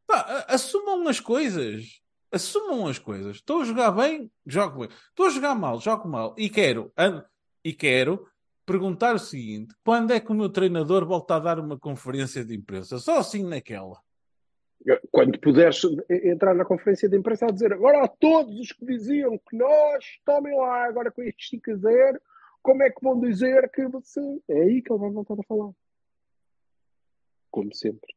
[0.08, 2.02] Pá, assumam as coisas.
[2.32, 3.36] Assumam as coisas.
[3.38, 4.90] Estou a jogar bem, jogo bem.
[5.10, 6.34] Estou a jogar mal, jogo mal.
[6.38, 7.24] E quero, an-
[7.64, 8.28] e quero
[8.66, 12.56] perguntar o seguinte: quando é que o meu treinador volta a dar uma conferência de
[12.56, 12.98] imprensa?
[12.98, 14.00] Só assim naquela.
[15.12, 19.38] Quando puderes entrar na conferência de imprensa a dizer agora a todos os que diziam
[19.38, 22.22] que nós, tomem lá agora com este 5 a 0,
[22.64, 24.20] como é que vão dizer que você.
[24.48, 25.72] É aí que ele vai voltar a falar.
[27.52, 28.16] Como sempre.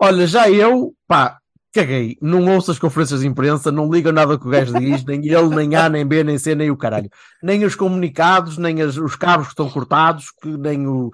[0.00, 1.40] Olha, já eu, pá,
[1.72, 2.16] caguei.
[2.20, 5.24] Não ouço as conferências de imprensa, não ligo a nada que o gajo diz, nem
[5.26, 7.10] ele, nem A, nem B, nem C, nem o caralho.
[7.42, 11.10] Nem os comunicados, nem as- os cabos que estão cortados, que, nem o,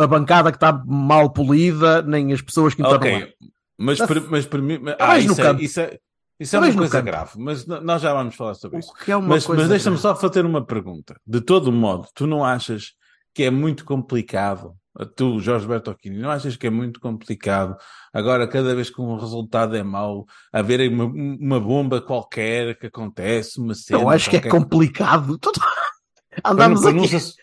[0.00, 2.98] a bancada que está mal polida, nem as pessoas que estão lá.
[2.98, 3.32] Ok,
[3.78, 5.98] mas, Tá- per- mas, permi- mas- Tá ah, isso, é, isso é,
[6.40, 8.92] isso é Tá mais uma no coisa grave, mas nós já vamos falar sobre isso.
[9.08, 11.14] É uma Mas, mas deixa-me só fazer uma pergunta.
[11.26, 12.92] De todo modo, tu não achas
[13.34, 14.74] que é muito complicado,
[15.16, 17.76] tu, Jorge Bertocchini, não achas que é muito complicado
[18.12, 23.60] agora, cada vez que um resultado é mau, haver uma, uma bomba qualquer que acontece,
[23.60, 24.00] uma cena.
[24.00, 25.38] Eu acho que é qualquer- complicado.
[26.44, 27.08] Andamos aqui.
[27.20, 27.34] se-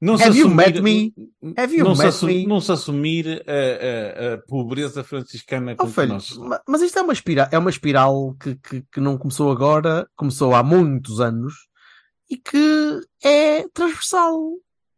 [0.00, 1.14] não se Have you assumir- met me?
[1.56, 2.46] Have you não, se met assu- me?
[2.46, 7.02] não se assumir a, a- a pobreza franciscana Oh, filho, nós ma- mas isto é
[7.02, 11.54] uma espiral, é uma espiral que, que, que não começou agora, começou há muitos anos
[12.30, 14.38] e que é transversal.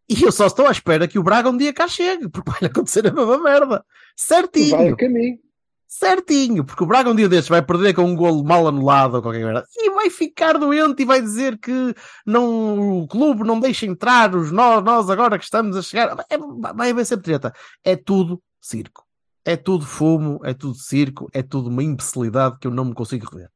[0.08, 2.70] E eu só estou à espera que o Braga um dia cá chegue, porque vai
[2.70, 3.66] acontecer a mesma merda.
[3.66, 3.82] Vai
[4.16, 5.38] Certinho, a caminho.
[5.86, 9.22] certinho, porque o Braga um dia destes vai perder com um golo mal anulado ou
[9.22, 11.94] qualquer merda e vai ficar doente e vai dizer que
[12.26, 16.16] não, o clube não deixa entrar os nós, nós agora que estamos a chegar.
[16.30, 16.38] É,
[16.74, 17.52] vai haver sempre treta.
[17.84, 19.04] É tudo circo.
[19.44, 23.26] É tudo fumo, é tudo circo, é tudo uma imbecilidade que eu não me consigo
[23.30, 23.50] rever.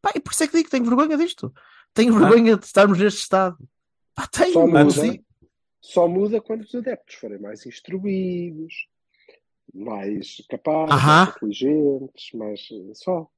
[0.00, 1.52] Pá, e por isso é que digo que tenho vergonha disto.
[1.92, 3.56] Tenho vergonha de estarmos neste estado.
[4.14, 5.23] Pá, tenho, Só muda.
[5.84, 8.88] Só muda quando os adeptos forem mais instruídos,
[9.74, 12.68] mais capazes, mais inteligentes, mais.
[12.94, 13.28] Só.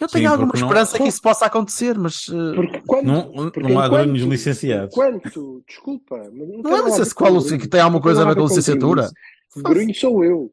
[0.00, 3.06] Eu tenho Sim, alguma porque não- esperança que isso possa acontecer, mas uh, Porque quando,
[3.06, 4.92] Não, porque não há grunhos licenciados.
[4.92, 7.40] Enquanto, desculpa, mas não, não é grunho.
[7.40, 9.08] se tem alguma coisa a ver com licenciatura.
[9.56, 10.52] Grunho sou eu.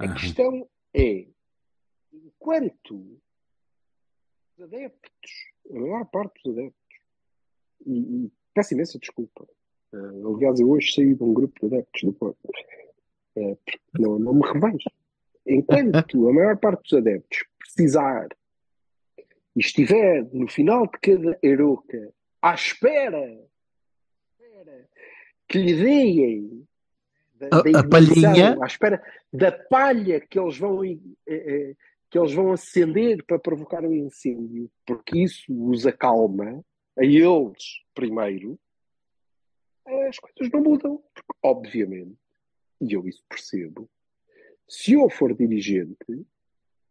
[0.00, 1.24] A questão é,
[2.12, 3.20] enquanto
[4.58, 5.30] os adeptos,
[5.70, 6.96] a maior parte dos adeptos,
[7.86, 7.92] e,
[8.26, 9.46] e peço imensa desculpa,
[9.94, 12.38] eh, aliás, eu hoje saí de um grupo de adeptos do Porto,
[13.34, 14.88] porque não, não me revejo.
[15.46, 18.28] Enquanto a maior parte dos adeptos precisar
[19.56, 23.20] e estiver no final de cada eroca à espera,
[24.40, 24.88] espera
[25.48, 26.66] que lhe deem
[27.34, 28.56] da, A- da a palhinha.
[28.62, 31.74] à espera da palha que eles vão eh,
[32.10, 36.64] que eles vão acender para provocar o incêndio, porque isso os acalma
[36.96, 38.58] a eles primeiro,
[39.86, 42.16] as coisas não mudam, porque obviamente,
[42.80, 43.88] e eu isso percebo,
[44.68, 45.96] se eu for dirigente,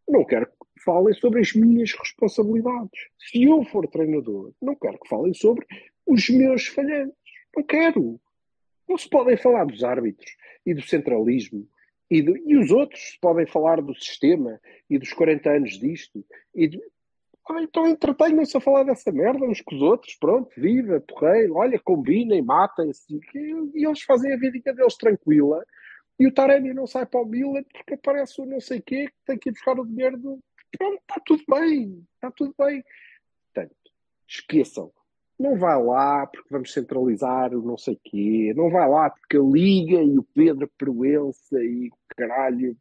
[0.08, 3.10] não quero que falem sobre as minhas responsabilidades.
[3.18, 5.66] Se eu for treinador, não quero que falem sobre
[6.06, 7.16] os meus falhantes.
[7.56, 8.20] Não quero.
[8.88, 10.36] Não se podem falar dos árbitros
[10.66, 11.68] e do centralismo.
[12.12, 16.24] E, do- e os outros podem falar do sistema e dos 40 anos disto.
[16.54, 16.84] E do-
[17.50, 20.16] Ah, então entretenham-se a falar dessa merda uns com os outros.
[20.16, 21.56] Pronto, viva, porreiro.
[21.56, 23.20] Olha, combinem, matem-se.
[23.36, 25.64] E, e eles fazem a vida deles tranquila.
[26.20, 29.26] E o Taremi não sai para o Milan porque aparece o não sei quê que
[29.26, 30.39] tem que ir buscar o dinheiro do.
[30.78, 32.08] Pronto, está tudo bem.
[32.16, 32.84] Está tudo bem.
[33.54, 33.76] Portanto,
[34.28, 34.91] esqueçam.
[35.44, 38.54] Não vai lá porque vamos centralizar o não sei quê.
[38.56, 42.78] Não vai lá porque a Liga e o Pedro Proença e o caralho.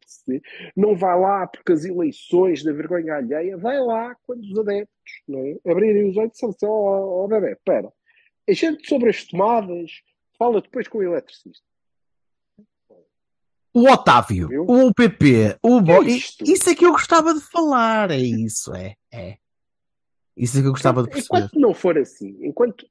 [0.73, 3.57] Não vai lá porque as eleições da vergonha alheia.
[3.57, 4.93] Vai lá quando os adeptos
[5.27, 5.57] não é?
[5.69, 7.91] abrirem os olhos e disserem assim, ó oh, bebê, espera.
[8.47, 9.91] A gente sobre as tomadas
[10.39, 11.67] fala depois com o eletricista.
[13.73, 16.03] O Otávio, o PP, o Bo...
[16.03, 16.07] É?
[16.07, 18.95] Isso é que eu gostava de falar, é isso, é.
[19.11, 19.37] é.
[20.35, 21.37] Isso é que eu gostava de perceber.
[21.37, 22.87] Enquanto não for assim, enquanto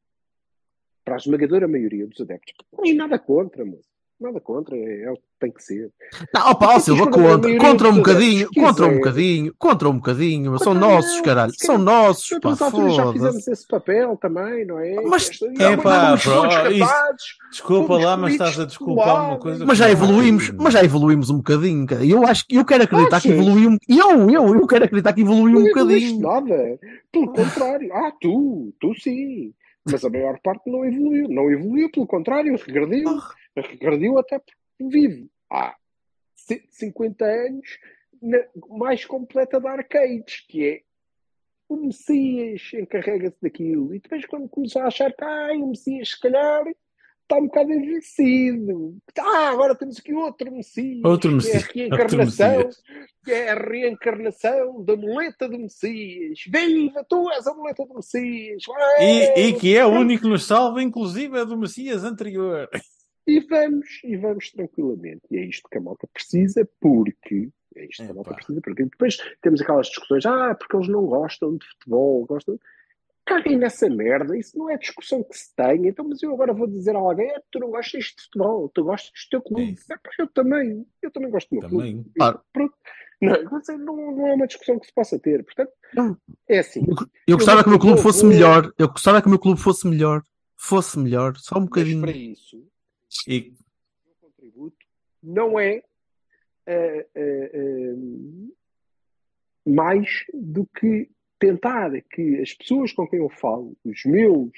[1.05, 3.92] para a esmagadora maioria dos adeptos, não tem nada contra, moço.
[4.23, 5.91] Nada contra, é, é o que tem que ser.
[6.33, 9.97] Não, opa, ó Silva, é contra, contra um dos bocadinho, contra um bocadinho, contra um
[9.97, 14.95] bocadinho, são nossos, não, caralho, são nossos, pá, já fizemos esse papel também, não é?
[15.03, 16.17] Mas- É pá.
[17.51, 19.67] Desculpa lá, mas estás a de desculpar uma coisa.
[19.67, 22.05] Mas já é evoluímos, mas já evoluímos um bocadinho, cara.
[22.05, 25.21] Eu acho que eu quero acreditar que evoluiu um, eu, eu, eu quero acreditar que
[25.23, 26.21] evoluiu um bocadinho.
[26.21, 26.79] nada.
[27.11, 27.93] Pelo contrário.
[27.93, 29.53] Ah, tu, tu sim.
[29.85, 31.29] Mas a maior parte não evoluiu.
[31.29, 33.19] Não evoluiu, pelo contrário, regrediu.
[33.57, 35.77] Regrediu até porque vive há
[36.37, 37.79] 50 anos
[38.21, 38.39] na
[38.69, 40.83] mais completa de arcades, que é
[41.69, 43.95] o Messias encarrega-se daquilo.
[43.95, 46.65] E depois quando começou a achar que ah, o Messias se calhar
[47.23, 48.97] está um bocado envelhecido.
[49.19, 51.05] Ah, agora temos aqui outro Messias.
[51.05, 52.71] Outro que Messias, É a reencarnação.
[53.25, 56.41] Que é a reencarnação da muleta do Messias.
[56.47, 58.63] Viva, tu és a muleta do Messias.
[59.01, 62.69] E, e que é o único que nos salva, inclusive é do Messias anterior.
[63.27, 65.23] E vamos, e vamos tranquilamente.
[65.31, 67.51] E é isto que a malta precisa, porque.
[67.75, 71.07] É isto que a malta precisa, porque depois temos aquelas discussões, ah, porque eles não
[71.07, 72.59] gostam de futebol, gostam.
[73.25, 75.87] Caguem nessa merda, isso não é discussão que se tem.
[75.87, 78.83] Então, mas eu agora vou dizer a alguém, é, tu não gostas de futebol, tu
[78.83, 79.79] gostas do teu É clube.
[79.91, 81.89] É, pá, eu também, eu também gosto do meu clube.
[81.89, 82.13] Também.
[82.17, 82.41] Claro.
[82.53, 82.75] Pronto.
[83.23, 85.45] Não, mas não, não é uma discussão que se possa ter.
[85.45, 85.71] Portanto,
[86.49, 86.85] é assim.
[87.27, 88.73] Eu gostava que o meu clube fosse melhor.
[88.77, 90.23] Eu gostava que o meu clube fosse melhor.
[90.57, 92.01] Fosse melhor, só um Mas bocadinho.
[92.03, 92.65] para isso,
[93.29, 93.55] E
[94.07, 94.77] o contributo
[95.23, 95.83] não é
[96.67, 97.95] eh, eh, eh,
[99.65, 104.53] mais do que tentar que as pessoas com quem eu falo, os meus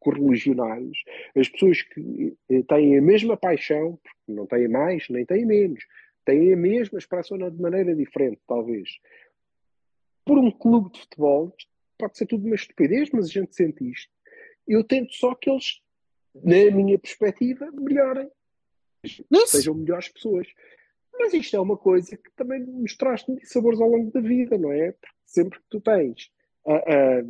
[0.00, 0.98] correligionários,
[1.36, 5.84] as pessoas que eh, têm a mesma paixão, porque não têm mais nem têm menos,
[6.24, 8.88] têm a mesma expressão de maneira diferente, talvez,
[10.24, 11.54] por um clube de futebol,
[11.98, 14.12] pode ser tudo uma estupidez, mas a gente sente isto.
[14.66, 15.82] Eu tento só que eles,
[16.34, 18.28] na minha perspectiva, melhorem
[19.04, 19.24] Isso.
[19.46, 20.46] sejam melhores pessoas.
[21.18, 24.72] Mas isto é uma coisa que também nos traz sabores ao longo da vida, não
[24.72, 24.92] é?
[24.92, 26.30] Porque sempre que tu tens.
[26.66, 27.22] ah,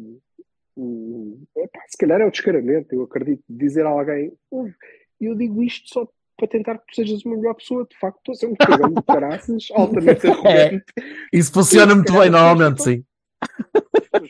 [0.77, 4.75] um, epá, se calhar é o descaramento, eu acredito, dizer a alguém, "Ouve,
[5.21, 8.33] eu digo isto só para tentar que tu sejas uma melhor pessoa, de facto, estou
[8.33, 10.85] a ser um cagão de caraças, altamente arrogante.
[11.31, 13.05] Isso funciona muito bem, normalmente, sim.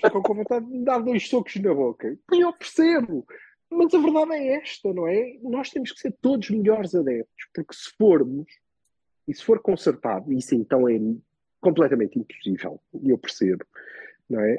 [0.02, 2.16] Ficam com vontade de me dar dois socos na boca.
[2.32, 3.24] E eu percebo.
[3.70, 5.38] Mas a verdade é esta, não é?
[5.42, 8.50] Nós temos que ser todos melhores adeptos, porque se formos,
[9.28, 10.98] e se for consertado, isso então é
[11.60, 13.64] completamente impossível, e eu percebo,
[14.28, 14.58] não é?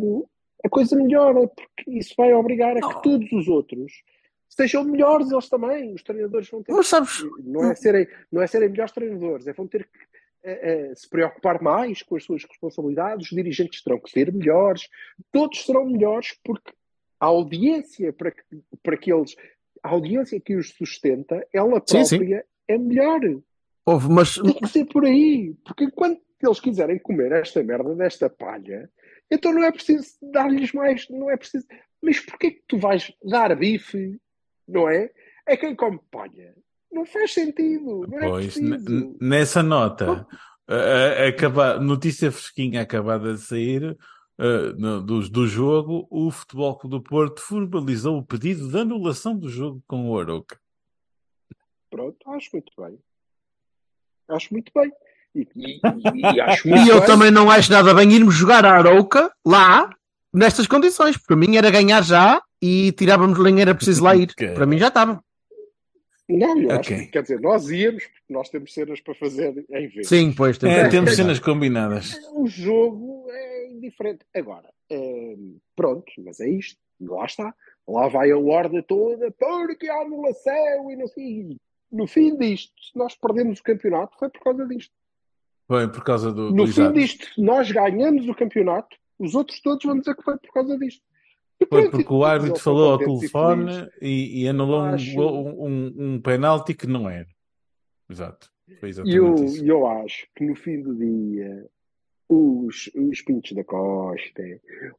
[0.00, 0.24] Hum,
[0.64, 4.02] a coisa melhora, porque isso vai obrigar a que todos os outros
[4.48, 5.92] sejam melhores eles também.
[5.94, 9.52] Os treinadores vão ter Mas sabes, não é serem, não é serem melhores treinadores, é
[9.52, 9.98] vão ter que
[10.42, 14.88] eh, eh, se preocupar mais com as suas responsabilidades, os dirigentes terão que ser melhores,
[15.32, 16.72] todos serão melhores porque
[17.20, 18.42] a audiência para que,
[18.82, 19.34] para que eles,
[19.82, 22.16] a audiência que os sustenta, ela Sim, sim.
[22.18, 23.20] própria é melhor.
[23.86, 25.54] Houve, mas Tem que ser por aí.
[25.64, 28.88] Porque enquanto eles quiserem comer esta merda desta palha,
[29.30, 31.66] então não é preciso dar-lhes mais, não é preciso.
[32.02, 34.20] Mas porquê que tu vais dar bife,
[34.68, 35.10] não é?
[35.46, 36.54] É quem come palha.
[36.92, 39.16] Não faz sentido, não é Pois, n- preciso.
[39.20, 40.26] nessa nota,
[40.68, 43.96] a- a- acaba- notícia fresquinha acabada de sair
[44.38, 49.36] uh, no- do, do jogo, o Futebol Clube do Porto formalizou o pedido de anulação
[49.36, 50.58] do jogo com o Aroca.
[51.90, 52.98] Pronto, acho muito bem.
[54.28, 54.92] Acho muito bem.
[55.34, 55.80] E, e-
[56.34, 57.06] e acho muito E eu bem.
[57.06, 59.90] também não acho nada bem irmos jogar a Arouca lá,
[60.32, 61.16] nestas condições.
[61.16, 64.30] Para mim era ganhar já e tirávamos nem era preciso lá ir.
[64.36, 64.54] Ok.
[64.54, 65.22] Para mim já estava.
[66.28, 66.96] Não, eu acho Ok.
[66.98, 70.06] que, quer dizer, nós íamos, porque nós temos cenas para fazer em vez.
[70.08, 70.58] Sim, pois.
[70.58, 72.20] temos- É, temos cenas combinadas.
[72.34, 73.07] O jogo
[73.88, 74.24] indiferente.
[74.34, 76.78] Agora, hum, pronto, mas é isto.
[77.00, 77.54] Lá está.
[77.86, 81.56] Lá vai a horda toda, porque há anulação e não sei.
[81.90, 84.92] No fim disto, se nós perdemos o campeonato, foi por causa disto.
[85.66, 89.98] Foi por causa do, No fim disto, nós ganhamos o campeonato, os outros todos vão
[89.98, 91.02] dizer que foi por causa disto.
[91.68, 96.20] Foi porque o árbitro falou ao telefone e, e anulou um, Acho- gol- um, um
[96.20, 97.26] penalti que não era.
[98.08, 98.50] Exato.
[98.80, 99.64] Foi E exatamente eu, isso.
[99.64, 101.66] eu acho que no fim do dia,
[102.28, 104.42] os, os Pintos da Costa,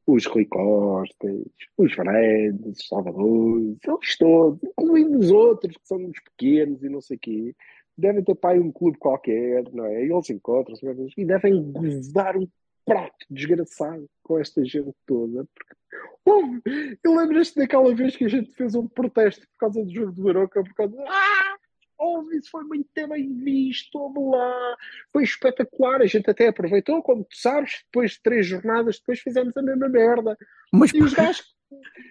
[0.08, 1.46] os Rui Costas,
[1.78, 7.02] os Fredes, os Salvadores, eles todos, incluindo os outros que são uns pequenos e não
[7.02, 7.56] sei o quê,
[7.98, 10.06] devem ter pai um clube qualquer, não é?
[10.06, 10.86] E eles encontram-se
[11.18, 12.48] e devem gozar um
[12.86, 15.46] prato desgraçado com esta gente toda.
[15.54, 15.76] Porque,
[16.26, 16.62] Houve-
[17.04, 20.24] eu lembro-te daquela vez que a gente fez um protesto por causa do jogo do
[20.24, 21.49] Baroca, por causa ah,
[22.00, 24.78] houve, isso foi muito bem visto, vamos lá,
[25.12, 29.56] foi espetacular, a gente até aproveitou, como tu sabes, depois de três jornadas, depois fizemos
[29.58, 30.38] a mesma merda.
[30.72, 31.44] Mas E os gajos,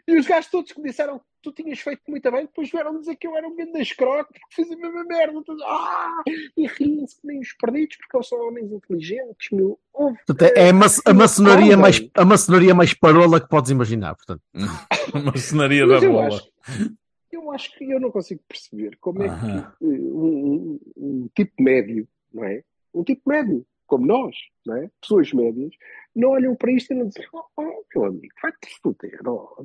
[0.06, 3.16] e os gajos todos que disseram que tu tinhas feito muito bem, depois vieram dizer
[3.16, 5.42] que eu era um grande escroque porque fiz a mesma merda.
[5.44, 6.22] Todos, ah,
[6.56, 9.78] e riem-se que nem os perdidos porque eles são homens inteligentes, meu.
[9.92, 14.14] Portanto, é a, a eh, maçonaria mais, a maçonaria mais parola que podes imaginar.
[14.14, 14.42] Portanto,
[15.14, 16.28] Uma cenaria da bola.
[16.28, 16.50] acho,
[17.48, 21.62] eu acho que eu não consigo perceber como é que eh, um, um- um tipo
[21.62, 22.62] médio, não é?
[22.94, 24.34] Um tipo médio, como nós,
[24.66, 24.90] não é?
[25.00, 25.72] Pessoas médias,
[26.14, 29.64] não olham para isto e não dizem, oh, oh meu amigo, vai-te foder, oh.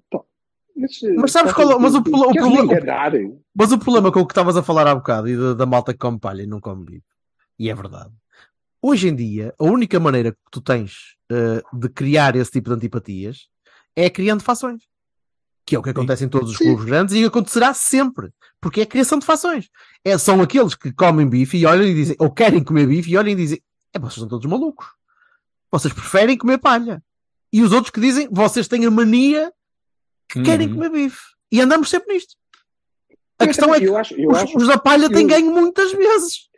[0.76, 2.04] Mas, eh, Mas sabes estás qual é- mas o o
[2.34, 2.74] problema-?
[3.56, 5.94] Mas o problema com o que estavas a falar há bocado e da, da malta
[5.94, 7.06] que come palha e não come bife,
[7.60, 8.12] e é verdade.
[8.82, 12.76] Hoje em dia, a única maneira que tu tens eh, de criar esse tipo de
[12.76, 13.48] antipatias
[13.96, 14.84] é criando fações.
[15.66, 18.32] Que é o que acontece em todos os clubes grandes e acontecerá sempre.
[18.60, 19.70] Porque é a criação de fações.
[20.04, 23.18] É, são aqueles que comem bife e olham e dizem, ou querem comer bife e
[23.18, 23.62] olham e dizem,
[23.94, 24.88] é, vocês são todos malucos.
[25.72, 27.02] Vocês preferem comer palha.
[27.52, 29.52] E os outros que dizem, vocês têm a mania
[30.30, 30.74] que querem Uhum.
[30.76, 31.22] comer bife.
[31.52, 32.36] E andamos sempre nisto.
[33.40, 35.28] A Eu questão também- é que eu acho, os, acho os da palha têm eu-
[35.30, 36.50] ganho muitas vezes.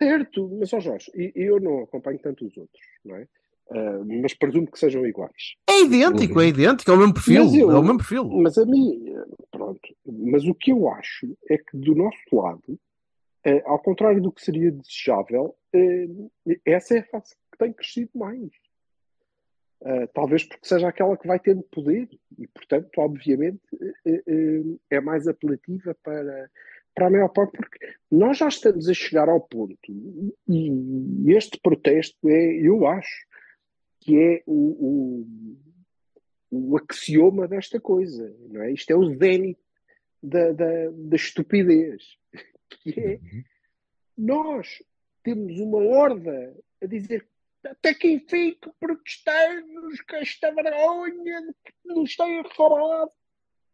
[0.00, 3.26] certo, mas ó Jorge, e- eu não acompanho tanto os outros, não é?
[3.74, 5.54] Ah, mas presumo que sejam iguais.
[5.68, 7.44] É idêntico, é idêntico, é o mesmo perfil.
[7.44, 8.24] Mas eu- É o mesmo perfil.
[8.28, 9.14] Mas a mim,
[9.50, 9.80] pronto.
[10.06, 12.78] Mas o que eu acho é que do nosso lado,
[13.44, 16.06] eh, ao contrário do que seria desejável, eh,
[16.66, 18.50] essa é a fase que tem crescido mais.
[19.84, 22.08] Eh, talvez porque seja aquela que vai tendo poder
[22.38, 23.60] e, portanto, obviamente,
[24.90, 26.50] é mais apelativa para,
[26.94, 27.78] para a maior parte, porque
[28.10, 29.76] nós já estamos a chegar ao ponto,
[30.48, 33.26] e este protesto é, eu acho,
[34.02, 35.26] que é o,
[36.50, 38.72] o, o axioma desta coisa, não é?
[38.72, 39.60] Isto é o zénite
[40.20, 42.18] da, da, da estupidez,
[42.82, 43.20] que é
[44.18, 44.82] nós
[45.22, 47.26] temos uma horda a dizer
[47.64, 53.12] até que enfim que protestamos com esta vergonha que nos têm falado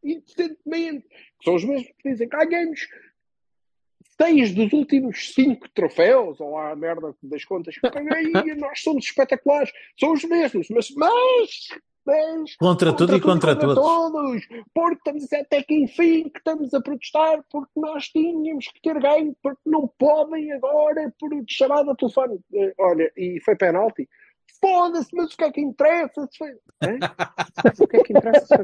[0.05, 1.09] indecentemente.
[1.43, 2.87] São os mesmos que dizem que ganhamos
[4.21, 9.05] seis dos últimos cinco troféus, ou lá a merda das contas que ganhei, nós somos
[9.05, 9.71] espetaculares.
[9.99, 11.69] São os mesmos, mas, mas,
[12.05, 13.75] mas Contra tudo e contra todos.
[13.77, 14.43] todos.
[14.75, 19.37] Porque estamos até que enfim que estamos a protestar porque nós tínhamos que ter ganho,
[19.43, 22.41] porque não podem agora por chamada de telefone.
[22.55, 24.09] Eh, Olha, e foi penalti.
[24.61, 26.27] Foda-se, mas o que é que interessa?
[26.33, 26.51] Se foi...
[27.81, 28.57] O que é que interessa?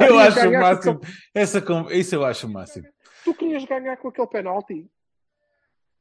[0.00, 1.00] Eu acho o máximo.
[1.34, 2.86] Essa, com- isso eu acho o máximo.
[3.24, 4.86] Tu querias ganhar com aquele penalti?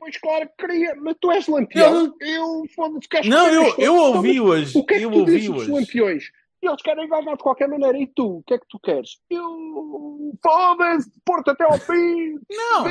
[0.01, 2.11] Pois claro que queria, mas tu és lampião.
[2.19, 4.75] Eu, foda-se, queres Não, que eu, eu ouvi hoje.
[4.75, 6.23] O que é que eu tu dizes dos lampiões?
[6.59, 7.95] E eles querem ganhar de qualquer maneira.
[7.99, 9.19] E tu, o que é que tu queres?
[9.29, 10.33] Eu.
[10.41, 12.39] Foda-se, Porto até ao fim!
[12.49, 12.89] Não!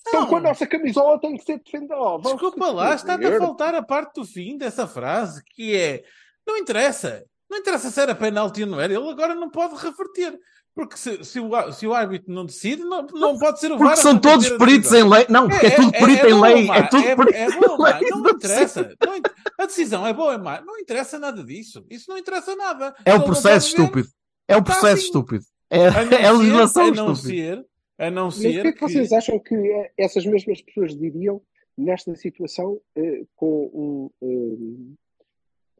[0.00, 1.94] Então, com a nossa camisola tem que ser defendida.
[1.94, 6.04] Oh, Desculpa lá, está a faltar a parte do fim dessa frase, que é
[6.46, 7.22] não interessa.
[7.50, 10.38] Não interessa se era penalti ou não era, ele agora não pode reverter.
[10.74, 13.90] Porque se, se o, se o árbitro não decide, não, não pode ser o VAR
[13.90, 15.24] Porque são todos peritos em lei.
[15.28, 16.68] Não, porque é, tudo perito em bom lei.
[16.70, 18.10] É tudo é, perito é bom em lei.
[18.10, 18.96] Não interessa.
[19.06, 19.22] Não in-
[19.56, 20.60] a decisão é boa ou má?
[20.62, 21.86] Não interessa nada disso.
[21.88, 22.92] Isso não interessa nada.
[23.04, 24.08] É o processo estúpido.
[24.48, 25.04] É o processo assim.
[25.04, 25.44] estúpido.
[25.70, 27.36] É, A é a ser- legislação a não estúpida.
[27.56, 27.66] ser,
[27.96, 31.40] a não Mas o que ser é que vocês acham que essas mesmas pessoas diriam
[31.78, 34.10] nesta situação eh, com um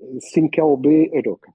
[0.01, 1.53] eh, 5LB Aroca?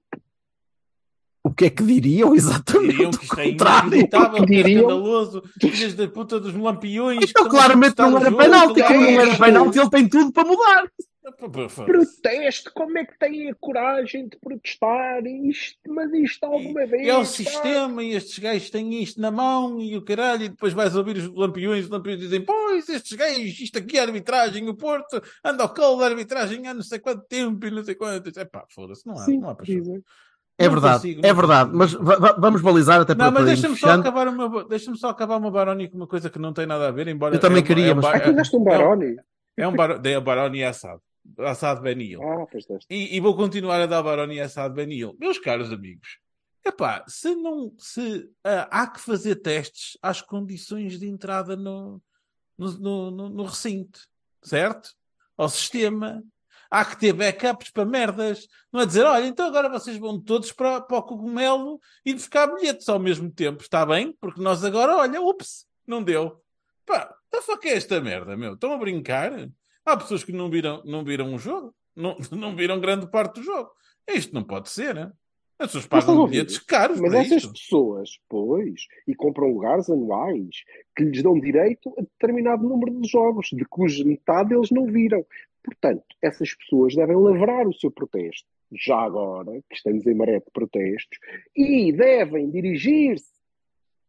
[1.62, 2.92] O que é que diriam exatamente?
[2.92, 3.86] Diriam que o isto é contrário.
[3.88, 7.28] inacreditável, que é Diriam- escandaloso, filhas da puta dos lampiões.
[7.30, 8.82] Então, claramente não o era penalti.
[8.82, 9.36] Como não era É.
[9.38, 10.90] penalti, ele tem tudo para mudar.
[11.86, 15.24] Protesto, como é que têm a coragem de protestar?
[15.26, 17.06] Isto, mas isto alguma vez.
[17.06, 20.72] É o sistema e estes gajos têm isto na mão e o caralho, e depois
[20.72, 24.74] vais ouvir os lampiões, os lampiões dizem, pois, estes gajos, isto aqui é arbitragem, o
[24.74, 28.30] Porto anda ao colo da arbitragem há não sei quanto tempo e não sei quanto.
[28.38, 30.02] É pá, foda-se, não há, Sim, não há paixão.
[30.60, 31.70] É Não verdade, consigo, é verdade.
[31.72, 34.98] Mas va- va- vamos balizar até para Não, mas deixa-me só acabar o meu, deixa-me
[34.98, 37.40] só acabar meu Baroni com uma coisa que não tem nada a ver, embora Eu
[37.40, 39.16] também é um- queria, é um mas- bar- Ah, tu deste um Baroni?
[39.56, 39.98] É um bar...
[39.98, 41.00] dei a Baroni Assad.
[41.38, 42.20] Assad Benil.
[42.22, 42.46] Ah.
[42.90, 45.16] E, e vou continuar a dar Baroni Assad Benil.
[45.18, 46.18] Meus caros amigos,
[46.64, 52.02] epá, se não, se ah, há que fazer testes às condições de entrada no,
[52.58, 54.00] no, no, no- no recinto,
[54.42, 54.90] certo?
[55.38, 56.22] Ao sistema.
[56.70, 58.46] Há que ter backups para merdas.
[58.72, 62.46] Não é dizer, olha, então agora vocês vão todos para, para o cogumelo e buscar
[62.46, 63.62] bilhetes ao mesmo tempo.
[63.62, 64.16] Está bem?
[64.20, 66.40] Porque nós agora, olha, ups, não deu.
[66.86, 68.54] Pá, the fuck é esta merda, meu?
[68.54, 69.32] Estão a brincar?
[69.84, 71.74] Há pessoas que não viram, não viram o jogo.
[71.96, 73.70] Não, não viram grande parte do jogo.
[74.08, 75.12] Isto não pode ser, né?
[75.60, 77.52] As pessoas pagam bilhetes caros Mas essas isto.
[77.52, 80.64] pessoas, pois, e compram lugares anuais
[80.96, 85.22] que lhes dão direito a determinado número de jogos, de cuja metade eles não viram.
[85.62, 90.50] Portanto, essas pessoas devem lavrar o seu protesto, já agora, que estamos em maré de
[90.52, 91.18] protestos,
[91.56, 93.30] e devem dirigir-se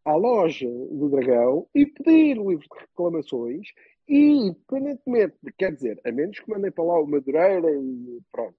[0.06, 3.68] à loja do Dragão e pedir o livro de reclamações
[4.08, 8.56] e, independentemente, de- quer dizer, a menos que mandem para lá o Madureira e pronto,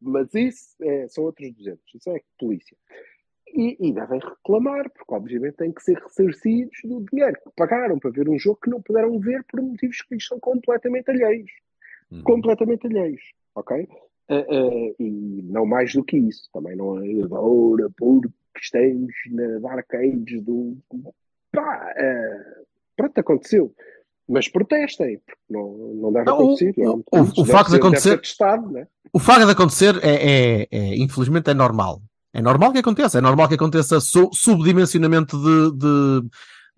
[0.00, 2.76] mas isso é, são outros 200, isso é polícia.
[3.48, 8.10] E, e devem reclamar, porque obviamente têm que ser ressarcidos do dinheiro que pagaram para
[8.10, 11.50] ver um jogo que não puderam ver por motivos que lhes são completamente alheios.
[12.10, 12.22] Uhum.
[12.22, 13.20] Completamente alheios,
[13.54, 13.86] ok?
[14.30, 16.48] Ah, ah, e não mais do que isso.
[16.52, 18.28] Também não é agora porque
[18.60, 20.76] estamos na Dark Age do.
[21.52, 22.62] Pá, ah,
[22.96, 23.74] pronto, aconteceu.
[24.28, 26.74] Mas protestem, porque não, não deve Não, o- acontecer.
[26.76, 26.88] não é?
[27.20, 28.20] o- o- o facto de acontecer-
[28.70, 28.86] né?
[29.12, 32.02] O facto de acontecer é, é- é- infelizmente, é normal.
[32.34, 33.16] É normal que aconteça.
[33.18, 36.28] É normal que aconteça su- subdimensionamento de, de,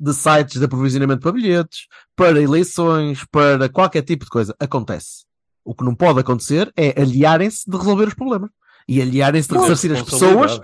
[0.00, 1.86] de sites de aprovisionamento para bilhetes,
[2.16, 4.54] para eleições, para qualquer tipo de coisa.
[4.58, 5.24] Acontece.
[5.64, 8.50] O que não pode acontecer é aliarem-se de resolver os problemas.
[8.88, 10.60] E aliarem-se de ressarcir as pessoas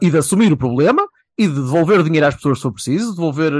[0.00, 1.06] e de assumir o problema
[1.36, 3.52] e de devolver dinheiro às pessoas se for preciso, devolver,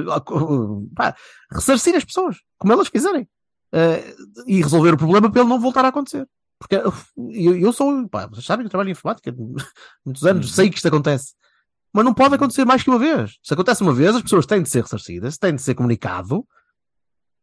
[0.95, 1.15] pá,
[1.53, 3.29] ressarcir as pessoas, como elas quiserem.
[3.73, 4.15] Eh,
[4.47, 6.27] e resolver o problema para ele não voltar a acontecer.
[6.59, 9.33] Porque eu, eu sou, pá, vocês sabem que eu trabalho em informática
[10.05, 10.53] muitos anos, Uhum.
[10.53, 11.35] sei que isto acontece.
[11.93, 13.39] Mas não pode acontecer mais que uma vez.
[13.43, 16.47] Se acontece uma vez, as pessoas têm de ser ressarcidas, têm de ser comunicado,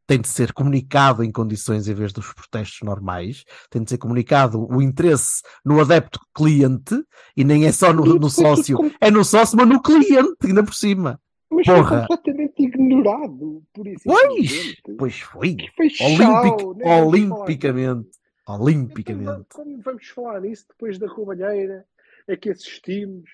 [0.08, 4.66] tem de ser comunicado em condições em vez dos protestos normais, tem de ser comunicado
[4.66, 6.96] o interesse no adepto cliente
[7.36, 10.64] e nem é só no, no tudo sócio, é no sócio, mas no cliente, ainda
[10.64, 11.20] por cima.
[11.52, 12.08] Mas Porra.
[12.08, 14.04] foi completamente ignorado por isso.
[14.06, 15.58] Pois, pois foi.
[15.76, 18.10] Foi Olimpic, chau, nem vamos falar olimpicamente.
[18.44, 19.48] Então, Olimpicamente.
[19.54, 21.86] como vamos falar nisso depois da roubalheira
[22.30, 23.30] a que assistimos,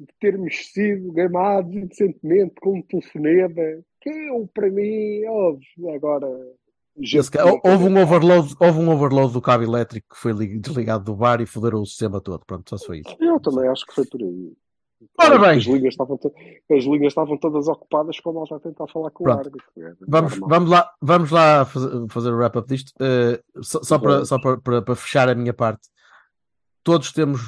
[0.00, 3.62] de termos sido gamados inocentemente com um telefonema,
[4.00, 6.26] que eu, para mim, óbvio, agora.
[7.64, 11.40] Houve, um overload, houve um overload do cabo elétrico que foi li- desligado do bar
[11.40, 12.44] e foderam o sistema todo.
[12.46, 13.16] Pronto, só foi isso.
[13.20, 14.52] Eu também acho que foi por aí.
[15.18, 15.58] Ora bem.
[15.58, 16.18] As linhas estavam,
[16.70, 19.36] as linhas estavam todas ocupadas como ela está a tentar falar com Pronto.
[19.36, 19.66] o árbitro.
[19.78, 22.92] É Vamos, vamos lá, vamos lá fazer, o wrap-up disto.
[23.00, 25.88] Eh, só só, para, só para, para, para fechar a minha parte.
[26.82, 27.40] Todos temos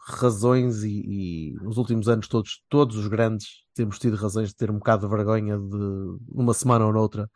[0.00, 4.70] razões e, e nos últimos anos todos, todos os grandes temos tido razões de ter
[4.70, 7.30] um bocado de vergonha de uma semana ou noutra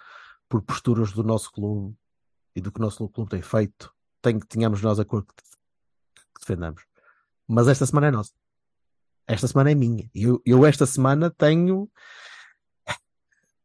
[0.48, 1.94] por posturas do nosso clube
[2.56, 3.92] e do que o nosso clube tem feito.
[4.20, 6.84] Tem que tenhamos nós a cor que, que defendamos.
[7.46, 8.32] Mas esta semana é nossa.
[9.26, 10.10] Esta semana é minha.
[10.14, 11.90] Eu, eu esta semana tenho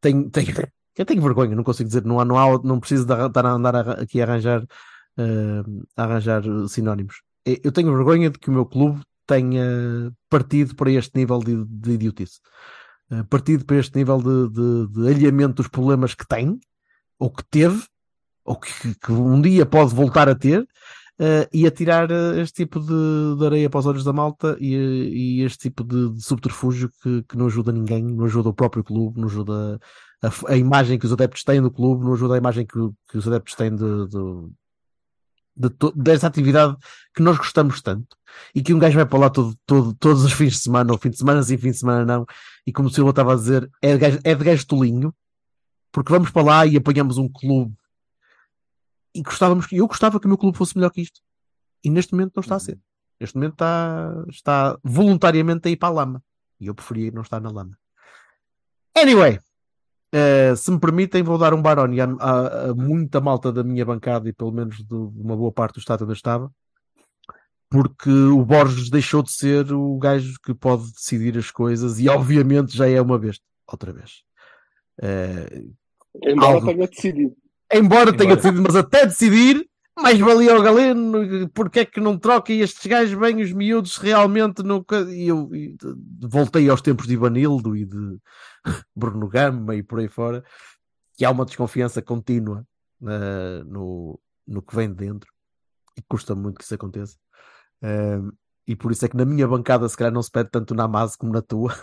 [0.00, 0.54] tenho, tenho,
[0.96, 3.50] eu tenho vergonha, não consigo dizer, não há, não, há, não preciso de estar a
[3.50, 4.66] andar aqui a arranjar,
[5.16, 5.62] eh,
[5.96, 7.22] a arranjar sinónimos.
[7.46, 11.64] Eh, Eu tenho vergonha de que o meu clube tenha partido para este nível de,
[11.64, 12.40] de idiotice.
[13.10, 16.58] Uh, partido para este nível de, de, de dos problemas que tem,
[17.18, 17.82] ou que teve,
[18.44, 22.64] ou que, que um dia pode voltar a ter, uh, e a tirar uh, este
[22.64, 26.22] tipo de, de, areia para os olhos da malta e, e este tipo de, de
[26.22, 29.78] subterfúgio que, que, não ajuda ninguém, não ajuda o próprio clube, não ajuda
[30.22, 32.78] a, a, imagem que os adeptos têm do clube, não ajuda a imagem que,
[33.10, 34.06] que os adeptos têm de,
[35.58, 36.76] de, dessa atividade
[37.14, 38.16] que nós gostamos tanto
[38.54, 40.98] e que um gajo vai para lá todo, todo, todos os fins de semana, ou
[40.98, 42.26] fim de semana sim, fim de semana não,
[42.66, 45.14] e como o Silva estava a dizer, é de gajo, é de gajo tolinho,
[45.90, 47.74] porque vamos para lá e apanhamos um clube
[49.14, 51.20] e gostávamos, eu gostava que o meu clube fosse melhor que isto.
[51.82, 52.78] E neste momento não está a ser.
[53.18, 56.22] Neste momento está, está voluntariamente a ir para a lama.
[56.60, 57.76] E eu preferia não estar na lama.
[58.96, 59.40] Anyway,
[60.14, 63.84] uh, se me permitem, vou dar um baroni a, a, a, muita malta da minha
[63.84, 66.50] bancada e pelo menos de uma boa parte do estado onde eu estava.
[67.70, 72.74] Porque o Borges deixou de ser o gajo que pode decidir as coisas e obviamente
[72.74, 74.22] já é uma vez, outra vez.
[75.00, 75.74] Uh,
[76.24, 76.66] Embora algo...
[76.66, 77.36] tenha decidido.
[77.70, 79.68] Embora, tenha decidido, mas até decidir,
[80.00, 83.96] mais valia ao Galeno, porque é que não troca e estes gajos bem os miúdos
[83.96, 85.00] realmente nunca.
[85.12, 85.76] E eu e
[86.20, 88.18] voltei aos tempos de Ivanildo e de
[88.94, 90.44] Bruno Gama e por aí fora,
[91.16, 92.64] que há uma desconfiança contínua
[93.02, 95.30] uh, no, no que vem de dentro
[95.96, 97.16] e custa muito que isso aconteça.
[97.82, 98.32] Uh,
[98.66, 100.86] e por isso é que na minha bancada, se calhar, não se pede tanto na
[100.86, 101.74] Mase como na tua.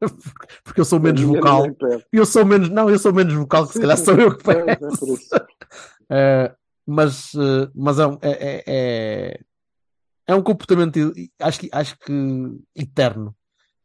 [0.64, 1.64] porque eu sou menos vocal.
[2.12, 5.14] Eu sou menos, não, eu sou menos vocal, que se calhar sou eu que peço.
[5.14, 9.40] uh, mas uh, mas é, é, é,
[10.26, 12.12] é, um comportamento, acho que, acho que
[12.74, 13.34] eterno.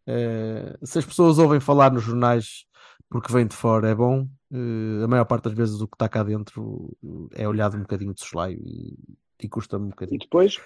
[0.08, 2.66] Uh, se as pessoas ouvem falar nos jornais
[3.10, 4.28] porque vem de fora, é bom.
[5.04, 6.96] a maior parte das vezes o que está cá dentro
[7.34, 8.98] é olhado um bocadinho de soslaio e,
[9.42, 10.16] e custa-me um bocadinho.
[10.16, 10.58] E depois,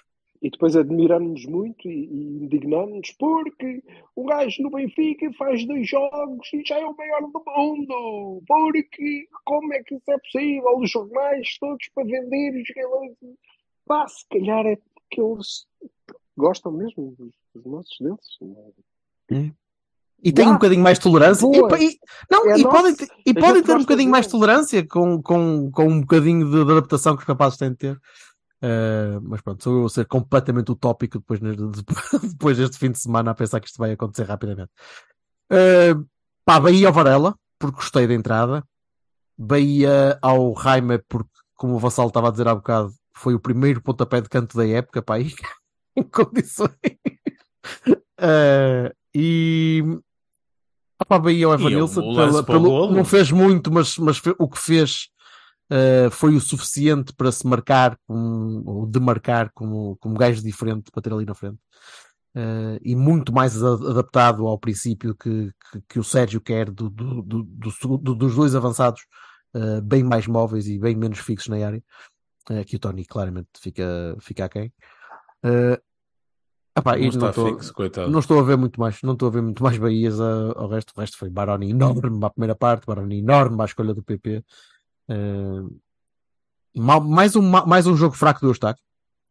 [0.42, 3.84] e depois admiramos-nos muito e, e indignamos-nos porque
[4.18, 8.44] um gajo no Benfica faz dois jogos e já é o maior do mundo.
[8.48, 10.80] Porque como é que isso é possível?
[10.80, 13.18] Os jornais todos para vender os jogadores.
[13.86, 15.68] Pá, se calhar é porque eles
[16.36, 18.28] gostam mesmo dos, dos nossos dentes.
[19.32, 19.52] É?
[20.24, 21.46] E tem um bocadinho mais de tolerância.
[21.46, 24.88] E, e, não, é e podem, ter, e podem ter um bocadinho mais de tolerância
[24.88, 28.02] com, com, com um bocadinho de, de adaptação que os capazes têm de ter.
[28.64, 31.40] Uh, mas pronto, sou eu a ser completamente utópico depois,
[32.30, 34.70] depois deste fim de semana a pensar que isto vai acontecer rapidamente.
[35.52, 36.08] Uh,
[36.46, 38.64] pá, Bahia ao Varela, porque gostei da entrada.
[39.38, 43.82] Bahia ao Raima, porque, como o Vassal estava a dizer há bocado, foi o primeiro
[43.82, 45.34] pontapé de canto da época, pá, aí,
[45.98, 46.70] em condições.
[48.20, 49.84] Uh, e.
[51.02, 52.02] Opa, Bahia ao Evanilson,
[52.92, 55.11] não fez muito, mas, mas o que fez
[55.72, 61.02] uh, foi o suficiente para se marcar como, ou demarcar como, como gajo diferente para
[61.02, 61.60] ter ali na frente.
[62.36, 67.22] Uh, e muito mais adaptado ao princípio que, que, que o Sérgio quer do, do,
[67.22, 67.44] do,
[67.98, 69.02] do dos dois avançados
[69.54, 71.84] uh, bem mais móveis e bem menos fixos na área.
[72.66, 74.74] Que o Tony claramente fica, fica aquém.
[75.46, 75.78] Uh,
[76.76, 77.74] epá, não, não, estou, fixo,
[78.10, 80.92] não, estou, a ver muito mais, não estou a ver muito mais Bahias ao resto.
[80.96, 84.44] O resto foi Baroni enorme à primeira parte, Baroni enorme à escolha do PP.
[85.12, 85.80] Uh,
[86.74, 88.84] mais, um, mais um jogo fraco do Eustáquio,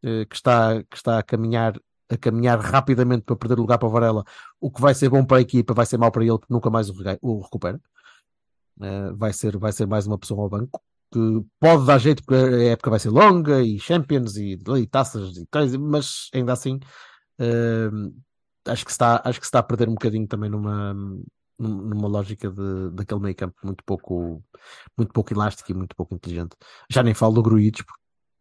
[0.04, 1.74] uh, que, está, que está a caminhar,
[2.08, 4.24] a caminhar rapidamente para perder lugar para Varela.
[4.60, 6.68] O que vai ser bom para a equipa vai ser mau para ele, porque nunca
[6.70, 7.80] mais o, o recupera.
[8.78, 10.80] Uh, vai, ser, vai ser mais uma pessoa ao banco.
[11.12, 11.18] Que
[11.58, 15.46] pode dar jeito porque a época vai ser longa e Champions e, e taças e
[15.46, 16.78] coisas, mas ainda assim
[18.68, 20.94] acho, que está, acho que está a perder um bocadinho também numa,
[21.60, 24.42] numa lógica de, daquele meio campo muito pouco,
[24.96, 26.56] muito pouco elástico e muito pouco inteligente.
[26.88, 27.84] Já nem falo do Gruites,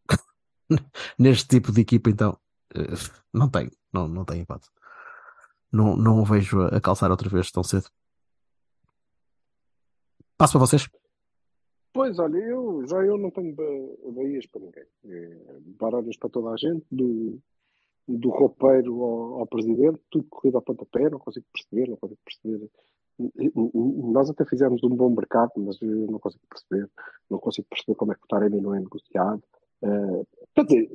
[1.20, 2.38] neste tipo de equipa, então,
[2.74, 2.93] eh,
[3.34, 4.72] não tem, não, não tem hipótese.
[5.72, 7.89] Não, não o vejo a calçar outra vez tão cedo.
[10.38, 10.88] Passo para vocês.
[11.91, 13.53] Pois, olha, eu já eu não tenho
[14.13, 14.86] baías para ninguém.
[15.05, 17.39] É, baralhas para toda a gente, do,
[18.07, 22.70] do roupeiro ao, ao presidente, tudo corrido a pontapé, não consigo perceber, não consigo perceber
[24.13, 26.89] nós até fizemos um bom mercado, mas eu não consigo perceber,
[27.30, 29.43] não consigo perceber como é que o Taremi não é negociado.
[29.82, 30.89] Uh, quer dizer,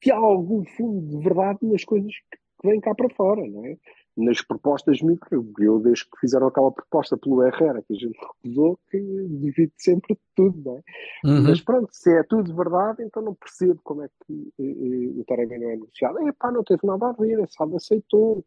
[0.00, 3.76] que há algum fundo de verdade nas coisas que vêm cá para fora, não é?
[4.16, 8.78] Nas propostas micro, eu desde que fizeram aquela proposta pelo Herrera, que a gente recusou,
[8.90, 10.82] que divide sempre tudo, não é?
[11.24, 11.42] Uhum.
[11.44, 15.24] Mas pronto, se é tudo verdade, então não percebo como é que eh, eh, o
[15.24, 16.28] Taremi não é negociado.
[16.28, 18.44] E pá, não teve nada a ver, a SAD aceitou,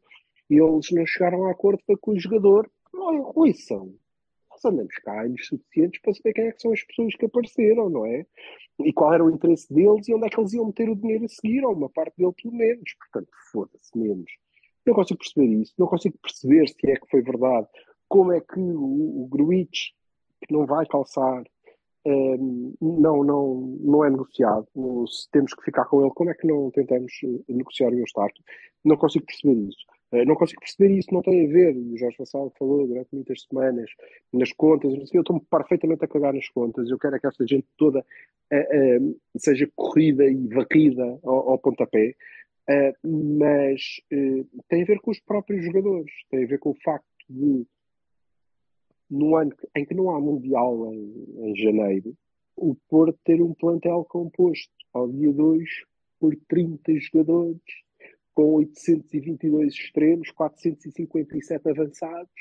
[0.49, 3.93] e eles não chegaram a acordo com o jogador, Olha, Ruição,
[4.49, 7.89] nós andamos cá anos suficientes para saber quem é que são as pessoas que apareceram,
[7.89, 8.25] não é?
[8.79, 11.25] E qual era o interesse deles e onde é que eles iam meter o dinheiro
[11.25, 12.93] a seguir, ou uma parte dele pelo menos.
[12.99, 14.31] Portanto, foda-se menos.
[14.85, 17.67] Não consigo perceber isso, não consigo perceber se é que foi verdade,
[18.09, 19.91] como é que o, o Gruitch,
[20.45, 21.43] que não vai calçar,
[22.05, 24.67] um, não, não, não é negociado.
[25.07, 27.13] Se temos que ficar com ele, como é que não tentamos
[27.47, 28.43] negociar o Eustáquio?
[28.83, 29.85] Não consigo perceber isso.
[30.13, 31.75] Uh, não consigo perceber isso, não tem a ver.
[31.75, 33.89] O Jorge Vassal falou durante muitas semanas
[34.31, 34.93] nas contas.
[35.11, 36.89] Eu estou perfeitamente a cagar nas contas.
[36.89, 41.57] Eu quero é que esta gente toda uh, uh, seja corrida e varrida ao, ao
[41.57, 42.15] pontapé.
[43.03, 43.81] mas
[44.69, 47.65] tem a ver com os próprios jogadores, tem a ver com o facto de
[49.09, 52.15] no ano em que não há Mundial em, em janeiro,
[52.55, 55.69] o Porto ter um plantel composto ao dia 2
[56.19, 57.61] por 30 jogadores,
[58.33, 62.31] com 822 extremos, 457 avançados,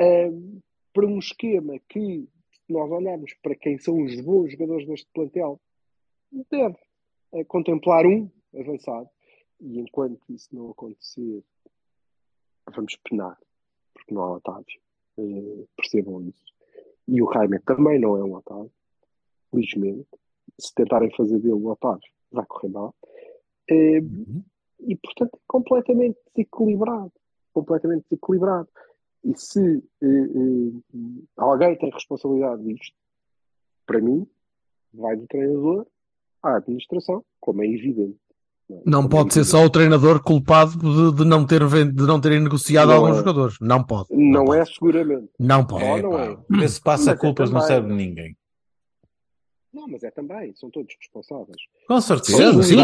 [0.00, 0.60] um,
[0.92, 5.60] para um esquema que, se nós olharmos para quem são os bons jogadores deste plantel,
[6.50, 6.76] deve
[7.32, 9.08] é, contemplar um avançado.
[9.60, 11.42] E enquanto isso não acontecer,
[12.74, 13.38] vamos penar,
[13.94, 14.80] porque não há Otávio.
[15.16, 16.52] Uh, percebam isso.
[17.06, 18.72] E o Jaime também não é um Otávio,
[19.50, 20.08] felizmente.
[20.58, 22.94] Se tentarem fazer dele um Otávio, vai correr mal.
[23.70, 24.42] Uh, uhum.
[24.86, 27.12] E, portanto, é completamente desequilibrado.
[27.52, 28.68] Completamente desequilibrado.
[29.24, 30.82] E se uh,
[31.36, 32.96] alguém tem responsabilidade disto,
[33.86, 34.26] para mim,
[34.92, 35.86] vai do treinador
[36.42, 38.18] à administração, como é evidente.
[38.86, 42.88] Não pode ser só o treinador culpado de, de não, ter, de não terem negociado
[42.88, 43.18] Não alguns é.
[43.18, 43.56] jogadores.
[43.60, 44.08] Não pode.
[44.10, 44.60] Não, pode.
[44.60, 45.28] é seguramente.
[45.38, 45.84] Não pode.
[45.84, 46.64] É, não é.
[46.64, 48.36] Esse passa-culpas Mas não é serve ninguém.
[49.72, 50.54] Não, mas é também.
[50.54, 51.62] São todos responsáveis.
[51.88, 52.62] Com certeza.
[52.62, 52.76] sim.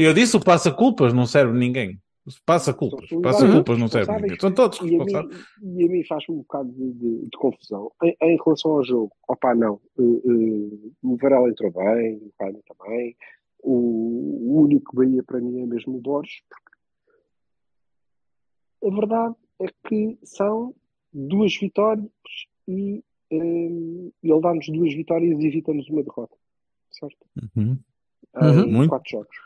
[0.00, 2.00] Eu disse o passa-culpas não serve ninguém.
[2.44, 3.08] Passa-culpas.
[3.08, 4.40] São Passa-culpas não serve ninguém.
[4.40, 5.44] São todos mim, responsáveis.
[5.62, 7.92] e a mim faz-me um bocado de, de- de confusão.
[8.02, 9.80] Em, em relação ao jogo, opá, não.
[9.96, 13.16] Eh, eh, o Varela entrou bem, o Jaime também.
[13.62, 13.72] O,
[14.56, 16.76] o único Bahia para mim é mesmo o Borges, porque
[18.84, 20.74] a verdade é que são
[21.12, 22.08] duas vitórias
[22.68, 26.36] e eh, ele dá-nos duas vitórias e evita-nos uma derrota.
[26.90, 27.16] Certo?
[27.56, 27.78] Uhum.
[28.42, 28.72] Em Uhum.
[28.72, 28.88] Muito.
[28.90, 29.36] quatro jogos.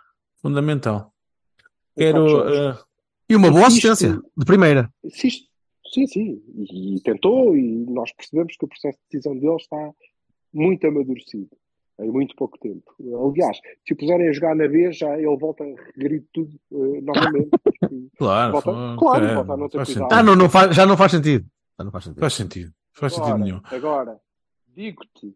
[0.41, 1.13] Fundamental.
[1.97, 2.49] Quero.
[2.49, 2.79] eh,
[3.29, 4.93] E uma boa Isto- assistência, de primeira.
[5.05, 5.49] Isto-
[5.93, 9.93] sim, sim, e, e tentou, e nós percebemos que o processo de decisão dele está
[10.53, 11.49] muito amadurecido
[12.01, 12.83] em muito pouco tempo.
[13.31, 17.01] Aliás, se o puserem a jogar na B, já ele volta a regredir tudo eh,
[17.03, 17.51] novamente.
[18.19, 20.09] claro, volta, foi- claro, é, volta a não ter cuidado.
[20.13, 21.47] Ah, não, não faz, já não faz sentido.
[21.79, 22.21] Já não faz sentido.
[22.21, 22.73] Faz sentido.
[23.01, 23.61] Faz sentido Agora, nenhum.
[23.65, 24.21] agora,
[24.69, 25.35] digo-te,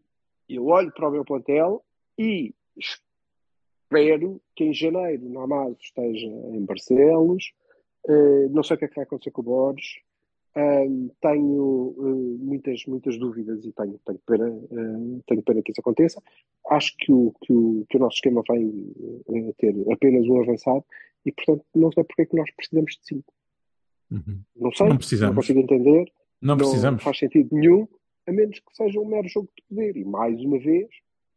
[0.48, 1.82] eu olho para o meu plantel
[2.18, 7.52] e espero que em janeiro o Namazo esteja em Barcelos.
[8.06, 10.00] Eh, não sei o que é que vai acontecer com o Borges.
[10.56, 14.46] Ahm, tenho eh, muitas, muitas dúvidas e tenho, tenho, pena,
[15.26, 16.22] tenho pena que isso aconteça.
[16.70, 18.60] Acho que o, que o, que o nosso esquema vai
[19.58, 20.84] ter apenas um avançado
[21.24, 23.32] e, portanto, não sei porque é que nós precisamos de cinco.
[24.10, 24.40] Uhum.
[24.54, 25.34] Não sei, Não precisamos.
[25.34, 26.12] consigo entender
[26.44, 27.02] Não precisamos.
[27.02, 27.88] faz sentido nenhum,
[28.26, 29.96] a menos que seja um mero jogo de poder.
[29.96, 30.90] E mais uma vez,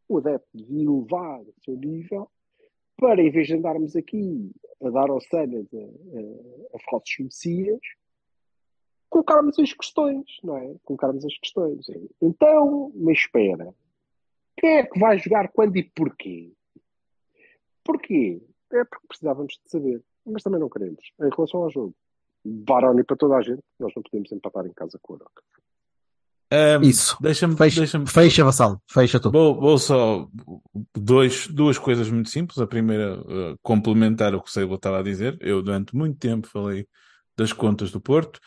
[0.06, 2.30] o adepto devia elevar o seu nível
[2.94, 4.50] para, em vez de andarmos aqui
[4.82, 7.80] a dar Sana a, a, a falsos messias,
[9.08, 10.74] colocarmos as questões, não é?
[10.84, 11.86] Colocarmos as questões.
[12.20, 13.74] Então, mas espera,
[14.58, 16.52] quem é que vai jogar quando e porquê?
[17.82, 18.42] Porquê?
[18.72, 21.02] É porque precisávamos de saber, mas também não queremos.
[21.18, 21.94] Em relação ao jogo,
[22.44, 25.42] Baroni para toda a gente, nós não podemos empatar em casa com o Oroca.
[26.50, 27.16] Ahm, Isso.
[27.20, 27.54] Deixa-me.
[27.56, 28.80] Fecha, Deixa fecha vassalo.
[28.90, 29.32] Fecha tudo.
[29.32, 30.26] Vou, vou só
[30.96, 32.58] dois, duas coisas muito simples.
[32.58, 35.36] A primeira, eh, complementar o que o Seibo estava a dizer.
[35.42, 36.86] Eu, durante muito tempo, falei
[37.36, 38.40] das contas do Porto.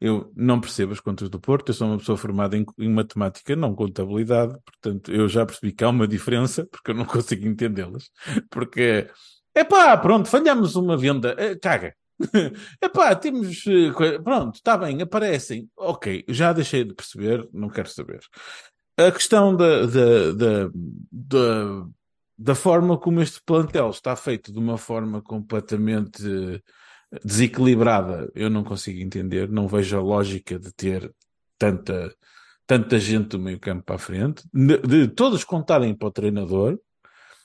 [0.00, 1.70] Eu não percebo as contas do Porto.
[1.70, 4.56] Eu sou uma pessoa formada em, em matemática, não contabilidade.
[4.64, 8.08] Portanto, eu já percebi que há uma diferença, porque eu não consigo entendê-las.
[8.50, 9.10] Porque,
[9.52, 11.34] é pá, pronto, falhamos uma venda.
[11.36, 11.92] eh, caga.
[12.82, 13.64] Epá, temos.
[13.66, 15.68] eh, Pronto, está bem, aparecem.
[15.76, 18.20] Ok, já deixei de perceber, não quero saber.
[18.96, 20.70] A questão da, da, da,
[21.12, 21.86] da,
[22.36, 26.60] da forma como este plantel está feito de uma forma completamente eh,
[27.24, 29.48] desequilibrada, eu não consigo entender.
[29.48, 31.12] Não vejo a lógica de ter
[31.56, 32.12] tanta,
[32.66, 36.78] tanta gente do meio campo para a frente, de, de todos contarem para o treinador,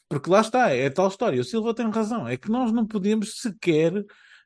[0.10, 1.40] porque lá está, é tal história.
[1.40, 3.94] O Silva tem razão, é que nós não podemos sequer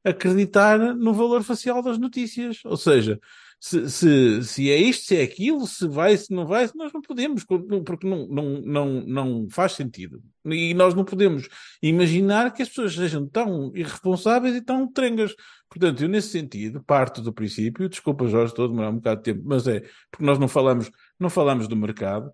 [0.04, 2.60] acreditar no valor facial das notícias.
[2.66, 3.20] Ou seja,
[3.60, 7.02] se, se, se é isto, se é aquilo, se vai, se não vai, nós não
[7.02, 10.22] podemos, porque não, não, não, não faz sentido.
[10.46, 11.50] E nós não podemos
[11.82, 15.34] imaginar que as pessoas sejam tão irresponsáveis e tão trengas.
[15.70, 19.34] Portanto, eu nesse sentido, parto do princípio, desculpa Jorge, estou a demorar um bocado de
[19.34, 19.82] tempo, mas é
[20.12, 22.32] porque nós não falamos, não falamos do mercado.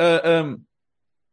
[0.00, 0.64] Uh, um,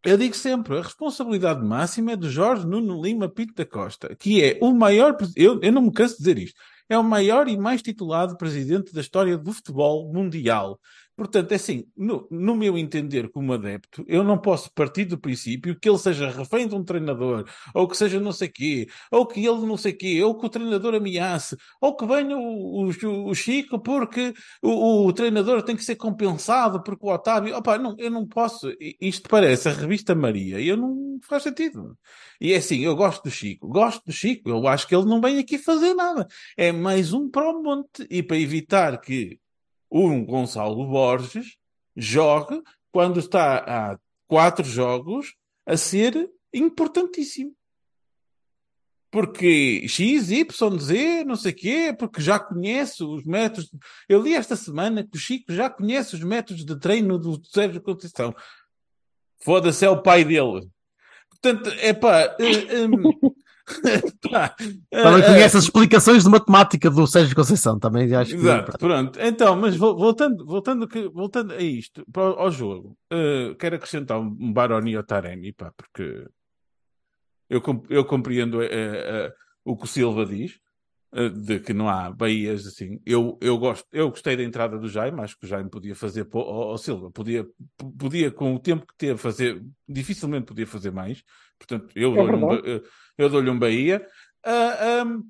[0.04, 4.44] eu digo sempre, a responsabilidade máxima é do Jorge Nuno Lima Pinto da Costa, que
[4.44, 7.58] é o maior, eu, eu não me canso de dizer isto, é o maior e
[7.58, 10.80] mais titulado presidente da história do futebol mundial.
[11.16, 15.78] Portanto, é assim, no, no, meu entender como adepto, eu não posso partir do princípio
[15.80, 17.46] que ele seja refém de um treinador,
[17.76, 20.50] ou que seja não sei quê, ou que ele não sei quê, ou que o
[20.50, 25.84] treinador ameace, ou que venha o, o, o Chico porque o, o, treinador tem que
[25.84, 27.56] ser compensado porque o Otávio...
[27.56, 28.72] Opa, não, eu não posso...
[29.00, 31.98] Isto parece a revista Maria e eu não faz sentido.
[32.40, 35.22] E é assim, eu gosto do Chico, gosto do Chico, eu acho que ele não
[35.22, 36.28] vem aqui fazer nada.
[36.58, 38.06] É mais um para o monte.
[38.10, 39.40] E para evitar que
[39.92, 41.58] um Gonçalo Borges
[41.96, 42.62] jogue
[42.92, 45.36] quando está há quatro jogos
[45.66, 47.54] a ser importantíssimo.
[49.12, 53.70] Porque X, Y, Z, não sei o quê, porque já conhece os métodos.
[54.08, 57.82] Eu li esta semana que o Chico já conhece os métodos de treino do Sérgio
[57.82, 58.34] Conceição.
[59.44, 60.70] Foda-se, é o pai dele.
[61.30, 62.38] Portanto, é pá.
[62.40, 63.36] Uh, um,
[64.90, 68.38] também conhece as explicações de matemática do Sérgio Conceição, também acho que.
[68.38, 69.20] Exato, pronto.
[69.20, 75.04] Então, mas voltando, voltando, voltando a isto, ao jogo, uh, quero acrescentar um Baroni ao
[75.04, 76.26] Taremi, pá, porque
[77.50, 79.32] eu, eu compreendo uh, uh,
[79.64, 80.60] o que o Silva diz,
[81.46, 83.02] de que não há Bahias assim.
[83.06, 86.26] Eu, eu, gosto, eu gostei da entrada do Jaime, acho que o Jaime podia fazer,
[86.34, 87.46] ao Silva, podia,
[88.00, 91.22] podia, com o tempo que teve, fazer, dificilmente podia fazer mais.
[91.60, 92.82] Portanto, eu é dou-lhe
[93.24, 94.06] eu dou um Bahia.
[94.46, 95.30] Uh, ah, um,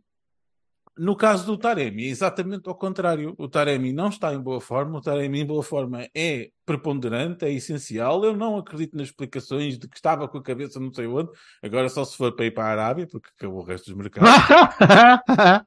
[0.97, 3.33] no caso do Taremi, é exatamente ao contrário.
[3.37, 7.51] O Taremi não está em boa forma, o Taremi em boa forma é preponderante, é
[7.51, 8.23] essencial.
[8.23, 11.31] Eu não acredito nas explicações de que estava com a cabeça não sei onde,
[11.63, 14.29] agora só se for para ir para a Arábia, porque acabou o resto dos mercados.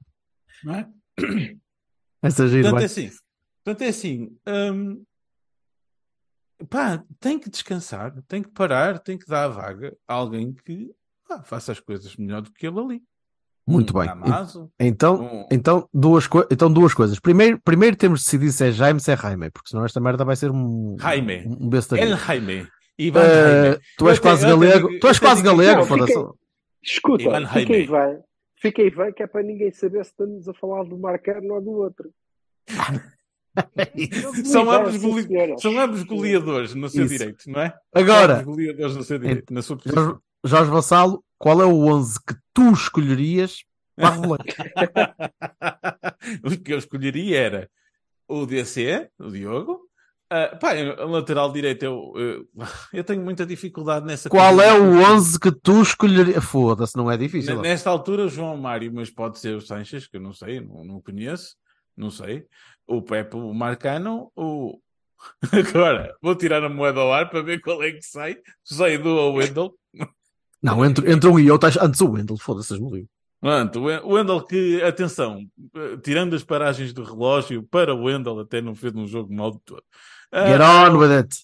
[0.63, 0.89] não é?
[2.23, 3.11] Essa é portanto, é assim,
[3.65, 5.05] portanto, é assim hum,
[6.69, 10.91] pá, tem que descansar, tem que parar, tem que dar a vaga a alguém que
[11.27, 13.03] pá, faça as coisas melhor do que ele ali.
[13.67, 14.11] Muito um bem.
[14.79, 15.47] então, um...
[15.51, 17.19] então, duas então, duas coisas.
[17.19, 20.01] Primeiro, primeiro temos de decidir se é Jaime ou se é Jaime, porque senão esta
[20.01, 20.97] merda vai ser um.
[21.01, 21.45] Jaime.
[21.47, 22.69] Um besta El Jaime.
[22.99, 23.81] Ivan uh, Jaime.
[23.97, 24.89] Tu és quase galego.
[24.89, 26.15] Tenho, tu és quase galego, foda-se.
[26.83, 28.19] Escuta, Ivan fiquei bem.
[28.61, 31.71] Fiquei bem que é para ninguém saber se estamos a falar do Marcano ou do
[31.73, 32.11] outro.
[34.45, 35.59] são, ambos gole...
[35.59, 37.17] são ambos goleadores no seu Isso.
[37.17, 37.75] direito, não é?
[37.95, 42.35] Agora, goleadores no seu direito, na sua Jorge, Jorge Vassalo, qual é o 11 que
[42.53, 43.65] tu escolherias
[43.97, 44.17] para
[46.43, 47.71] o que eu escolheria era
[48.27, 49.89] o DC, o Diogo.
[50.33, 52.49] Uh, pá, a lateral direito eu, eu,
[52.93, 54.29] eu, tenho muita dificuldade nessa.
[54.29, 56.45] Qual é o 11 que tu escolherias?
[56.45, 57.61] Foda-se, não é difícil.
[57.61, 61.01] Nesta altura, João Mário, mas pode ser o Sanches, que eu não sei, não, não
[61.01, 61.55] conheço,
[61.97, 62.49] não sei
[62.87, 64.79] o Pepe, o Marcano, o.
[65.53, 68.37] Agora, vou tirar a moeda ao ar para ver qual é que sai.
[68.63, 69.75] Sai do Wendel.
[70.65, 73.07] Não, entre, entre um e outro, antes o Wendel, foda-se, morreu.
[73.39, 75.47] Pronto, o Wendel que, atenção,
[76.03, 79.61] tirando as paragens do relógio, para o Wendel até não fez um jogo mal de
[79.61, 79.85] todo.
[80.33, 81.37] Get uh, on with it.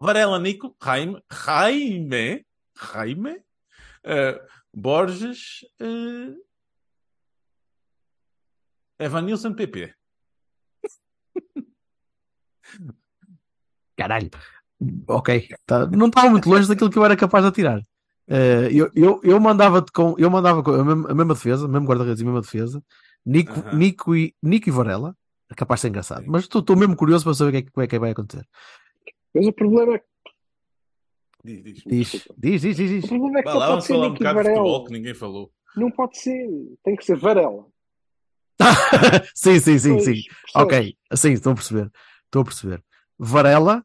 [0.00, 2.44] Varela Nico, Jaime, Jaime,
[2.92, 4.40] Jaime, uh,
[4.74, 6.36] Borges, uh,
[8.98, 9.94] Evanilson PP.
[13.96, 14.28] Caralho.
[15.06, 15.50] Ok.
[15.64, 17.80] Tá, não estava muito longe daquilo que eu era capaz de atirar.
[18.28, 20.14] Uh, eu, eu, eu mandava-te com.
[20.18, 22.84] Eu mandava com a mesma, a mesma defesa, mesmo guarda-redes e a mesma defesa.
[23.24, 23.74] Nico, uh -huh.
[23.74, 25.16] Nico, e, Nico e Varela.
[25.50, 26.24] É capaz de ser engraçado.
[26.26, 28.46] Mas estou mesmo curioso para saber o que é, que, é que vai acontecer.
[29.34, 30.04] Mas o problema é que.
[31.42, 32.28] Diz, diz.
[32.36, 32.90] Diz, diz, diz.
[32.90, 33.04] diz.
[33.04, 35.52] O problema é que Vai lá, vamos falar um bocado de futebol que ninguém falou.
[35.74, 36.46] Não pode ser.
[36.84, 37.64] Tem que ser Varela.
[39.34, 40.22] sim, sim, sim, sim.
[40.54, 41.90] Ok, sim, estou a perceber.
[42.24, 42.84] Estou a perceber.
[43.18, 43.84] Varela,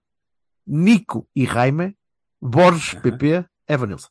[0.66, 1.96] Nico e Jaime,
[2.42, 4.10] Borges, PP, Evanilson.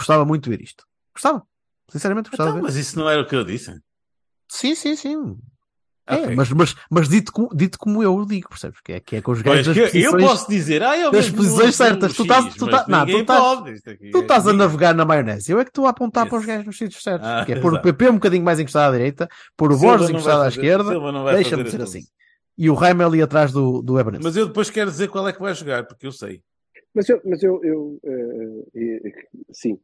[0.00, 0.86] Gostava muito de ver isto.
[1.12, 1.42] Gostava.
[1.90, 2.50] Sinceramente gostava.
[2.52, 3.78] Então, mas isso não era o que eu disse.
[4.48, 5.38] Sim, sim, sim.
[6.06, 6.34] É, okay.
[6.34, 8.80] mas, mas, mas dito, como, dito como eu digo, percebes?
[8.80, 11.28] Que é, que é com os gajos das posições, Eu posso dizer, ah, eu das
[11.28, 12.14] posições certas.
[12.14, 15.52] Tu estás, tu estás, não, tu estás, tu é estás a navegar na maionese.
[15.52, 17.28] Eu é que estou a apontar para os gajos nos sítios certos.
[17.28, 20.08] Ah, que é pôr o PP um bocadinho mais encostado à direita, pôr o Borges
[20.08, 20.90] encostado à esquerda.
[21.34, 22.04] Deixa-me ser assim.
[22.56, 24.24] E o Raimel ali atrás do, do Ebenezer.
[24.24, 26.42] Mas eu depois quero dizer qual é que vai jogar, porque eu sei.
[26.94, 29.12] Mas eu, mas eu, eu uh, uh,
[29.52, 29.78] sim,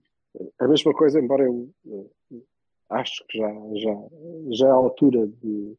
[0.59, 2.11] a mesma coisa, embora eu uh,
[2.91, 3.95] acho que já, já,
[4.53, 5.77] já é a altura de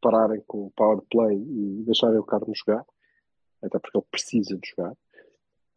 [0.00, 2.84] pararem com o power play e deixarem o Carlos jogar,
[3.62, 4.96] até porque ele precisa de jogar.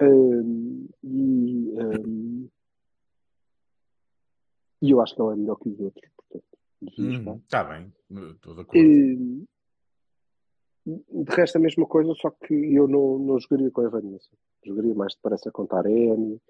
[0.01, 2.49] Um, e, um,
[4.81, 6.45] e eu acho que ele é melhor que os outros, portanto.
[6.81, 8.77] Está Hum, bem, estou de acordo.
[8.77, 9.45] E,
[10.85, 14.35] de resto, a mesma coisa, só que eu não, não jogaria com a Evanilson.
[14.65, 16.41] Jogaria mais depressa com Taremi,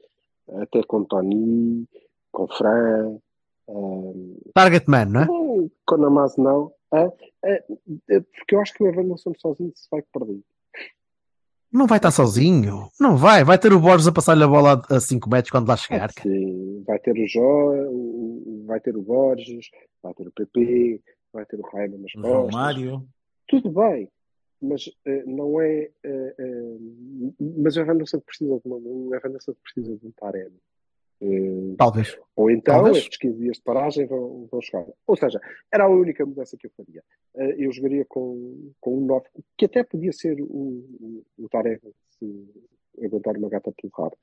[0.61, 1.85] até com Tony,
[2.31, 3.17] com Fran.
[3.67, 5.27] Um, Target man, não é?
[5.85, 6.71] com Namaz não.
[6.91, 7.07] Ah,
[7.45, 7.59] ah,
[8.35, 10.41] porque eu acho que o Evanilson sozinho se vai perder.
[11.71, 12.89] Não vai estar sozinho.
[12.99, 13.43] Não vai.
[13.43, 16.11] Vai ter o Borges a passar-lhe a bola a 5 metros quando lá chegar.
[16.11, 16.27] cara.
[16.27, 17.71] Sim, vai ter o Jó,
[18.65, 19.69] vai ter o Borges,
[20.01, 20.99] vai ter o PP,
[21.31, 22.55] vai ter o Raimundo nas O costas.
[22.55, 23.07] Romário.
[23.47, 24.09] Tudo bem,
[24.61, 25.89] mas eh, não é.
[26.03, 26.77] eh, eh,
[27.39, 30.59] mas o Evanilson precisa de uma, o Evanilson precisa de um Taremi.
[31.21, 32.17] Eh, Talvez.
[32.35, 32.97] ou então Talvez.
[32.97, 34.85] estes 15 dias de paragem vão, vão chegar.
[35.07, 35.39] Ou seja,
[35.71, 37.03] era a única mudança que eu faria.
[37.57, 39.25] Eu jogaria com, com um 9,
[39.57, 42.47] que até podia ser o, o, o Taremi, se
[43.03, 44.17] aguentar uma gata pelo rabo.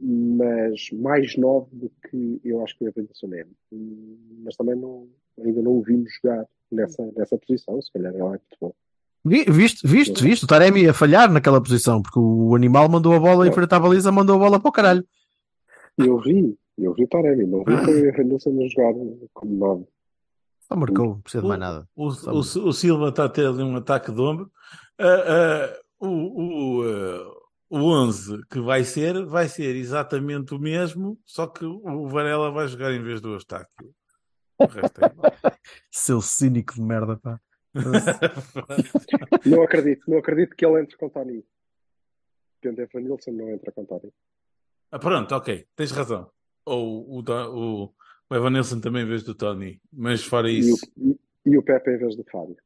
[0.00, 3.46] Mas mais 9 do que eu acho que o Evanilson é.
[3.72, 8.22] Hum, Mas também não, ainda não o vimos jogar nessa, nessa posição, se calhar é
[8.22, 8.74] lá muito bom.
[9.24, 13.20] Vi- Viste, viste, viste o Taremi a falhar naquela posição, porque o animal mandou a
[13.20, 15.06] bola em frente à baliza, mandou a bola para o caralho.
[15.96, 18.92] Eu vi, eu vi o Taremi, não vi o Evanilson a jogar
[19.32, 19.84] como 9.
[20.68, 21.88] Só marcou, não precisa de mais nada.
[21.94, 22.38] O, o,
[22.68, 24.50] o Silva está a ter ali um ataque de ombro.
[24.98, 25.04] Ah,
[25.68, 27.32] ah, o, o, ah,
[27.70, 32.66] o 11 que vai ser, vai ser exatamente o mesmo, só que o Varela vai
[32.68, 33.68] jogar em vez do Eustáquio.
[34.58, 35.32] O resto é igual.
[35.90, 37.38] Seu cínico de merda, pá.
[39.46, 41.44] Não acredito, não acredito que ele entre com Tony.
[42.60, 44.12] Que o Evanilson não entra com Tony.
[44.90, 46.30] Ah, pronto, ok, tens razão.
[46.64, 47.94] Ou o, o,
[48.30, 50.86] o Evanilson também em vez do Tony, mas fora E o, isso.
[50.96, 52.56] e, e o Pepe em vez do Fábio.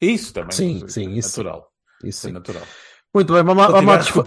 [0.00, 0.50] Isso também.
[0.52, 1.72] Sim, é sim, isso Natural.
[2.00, 2.34] Isso Isso é sim.
[2.34, 2.64] natural.
[3.14, 4.22] Muito bem, vamos, vamos, lá, desfa-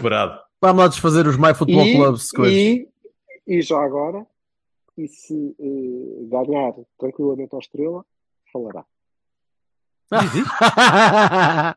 [0.60, 2.28] vamos lá desfazer os My Football E, Clubs.
[2.52, 2.88] e,
[3.46, 4.26] e já agora,
[4.98, 8.04] e se eh, ganhar tranquilamente ao Estrela,
[8.52, 8.84] falará.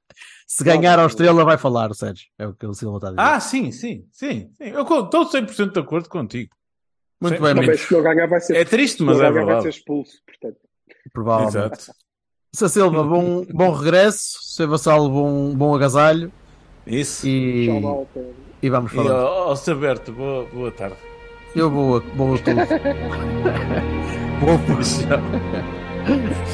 [0.48, 2.28] Se ganhar a Estrela, vai falar, o Sérgio.
[2.38, 3.22] É o que o Silva está a dizer.
[3.22, 4.50] Ah, sim, sim, sim.
[4.58, 4.70] sim.
[4.70, 6.52] Eu estou 100% de acordo contigo.
[7.22, 7.80] Muito sim, bem, amigos.
[7.82, 9.70] se ganhar, vai ser, É triste, mas é ganhar, vai ser verdade.
[9.70, 10.14] expulso.
[10.26, 10.58] Portanto,
[11.12, 11.56] Provavelmente.
[11.56, 11.92] Exato.
[12.56, 12.70] Sr.
[12.70, 14.38] Silva, bom, bom regresso.
[14.42, 14.68] Sr.
[14.68, 16.32] Vassalo, bom, bom agasalho.
[16.86, 17.26] Isso.
[17.26, 17.68] E,
[18.62, 19.16] e vamos E falando.
[19.16, 20.98] ao, ao Saberto, boa, boa tarde.
[21.56, 22.58] Eu vou, a- vou a tudo.
[24.40, 24.58] vou a.
[24.84, 25.20] Tchau.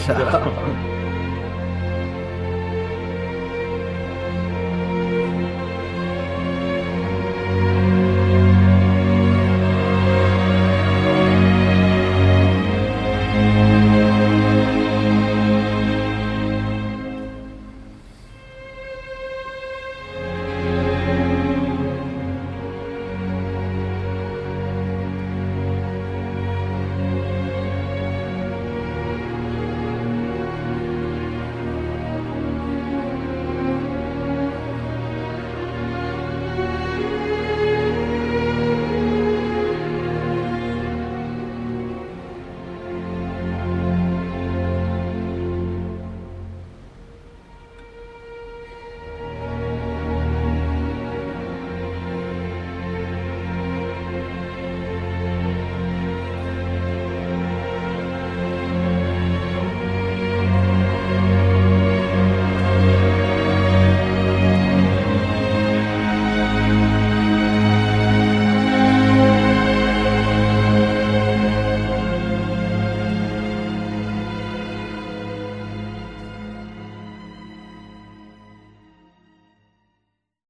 [0.06, 0.99] Tchau.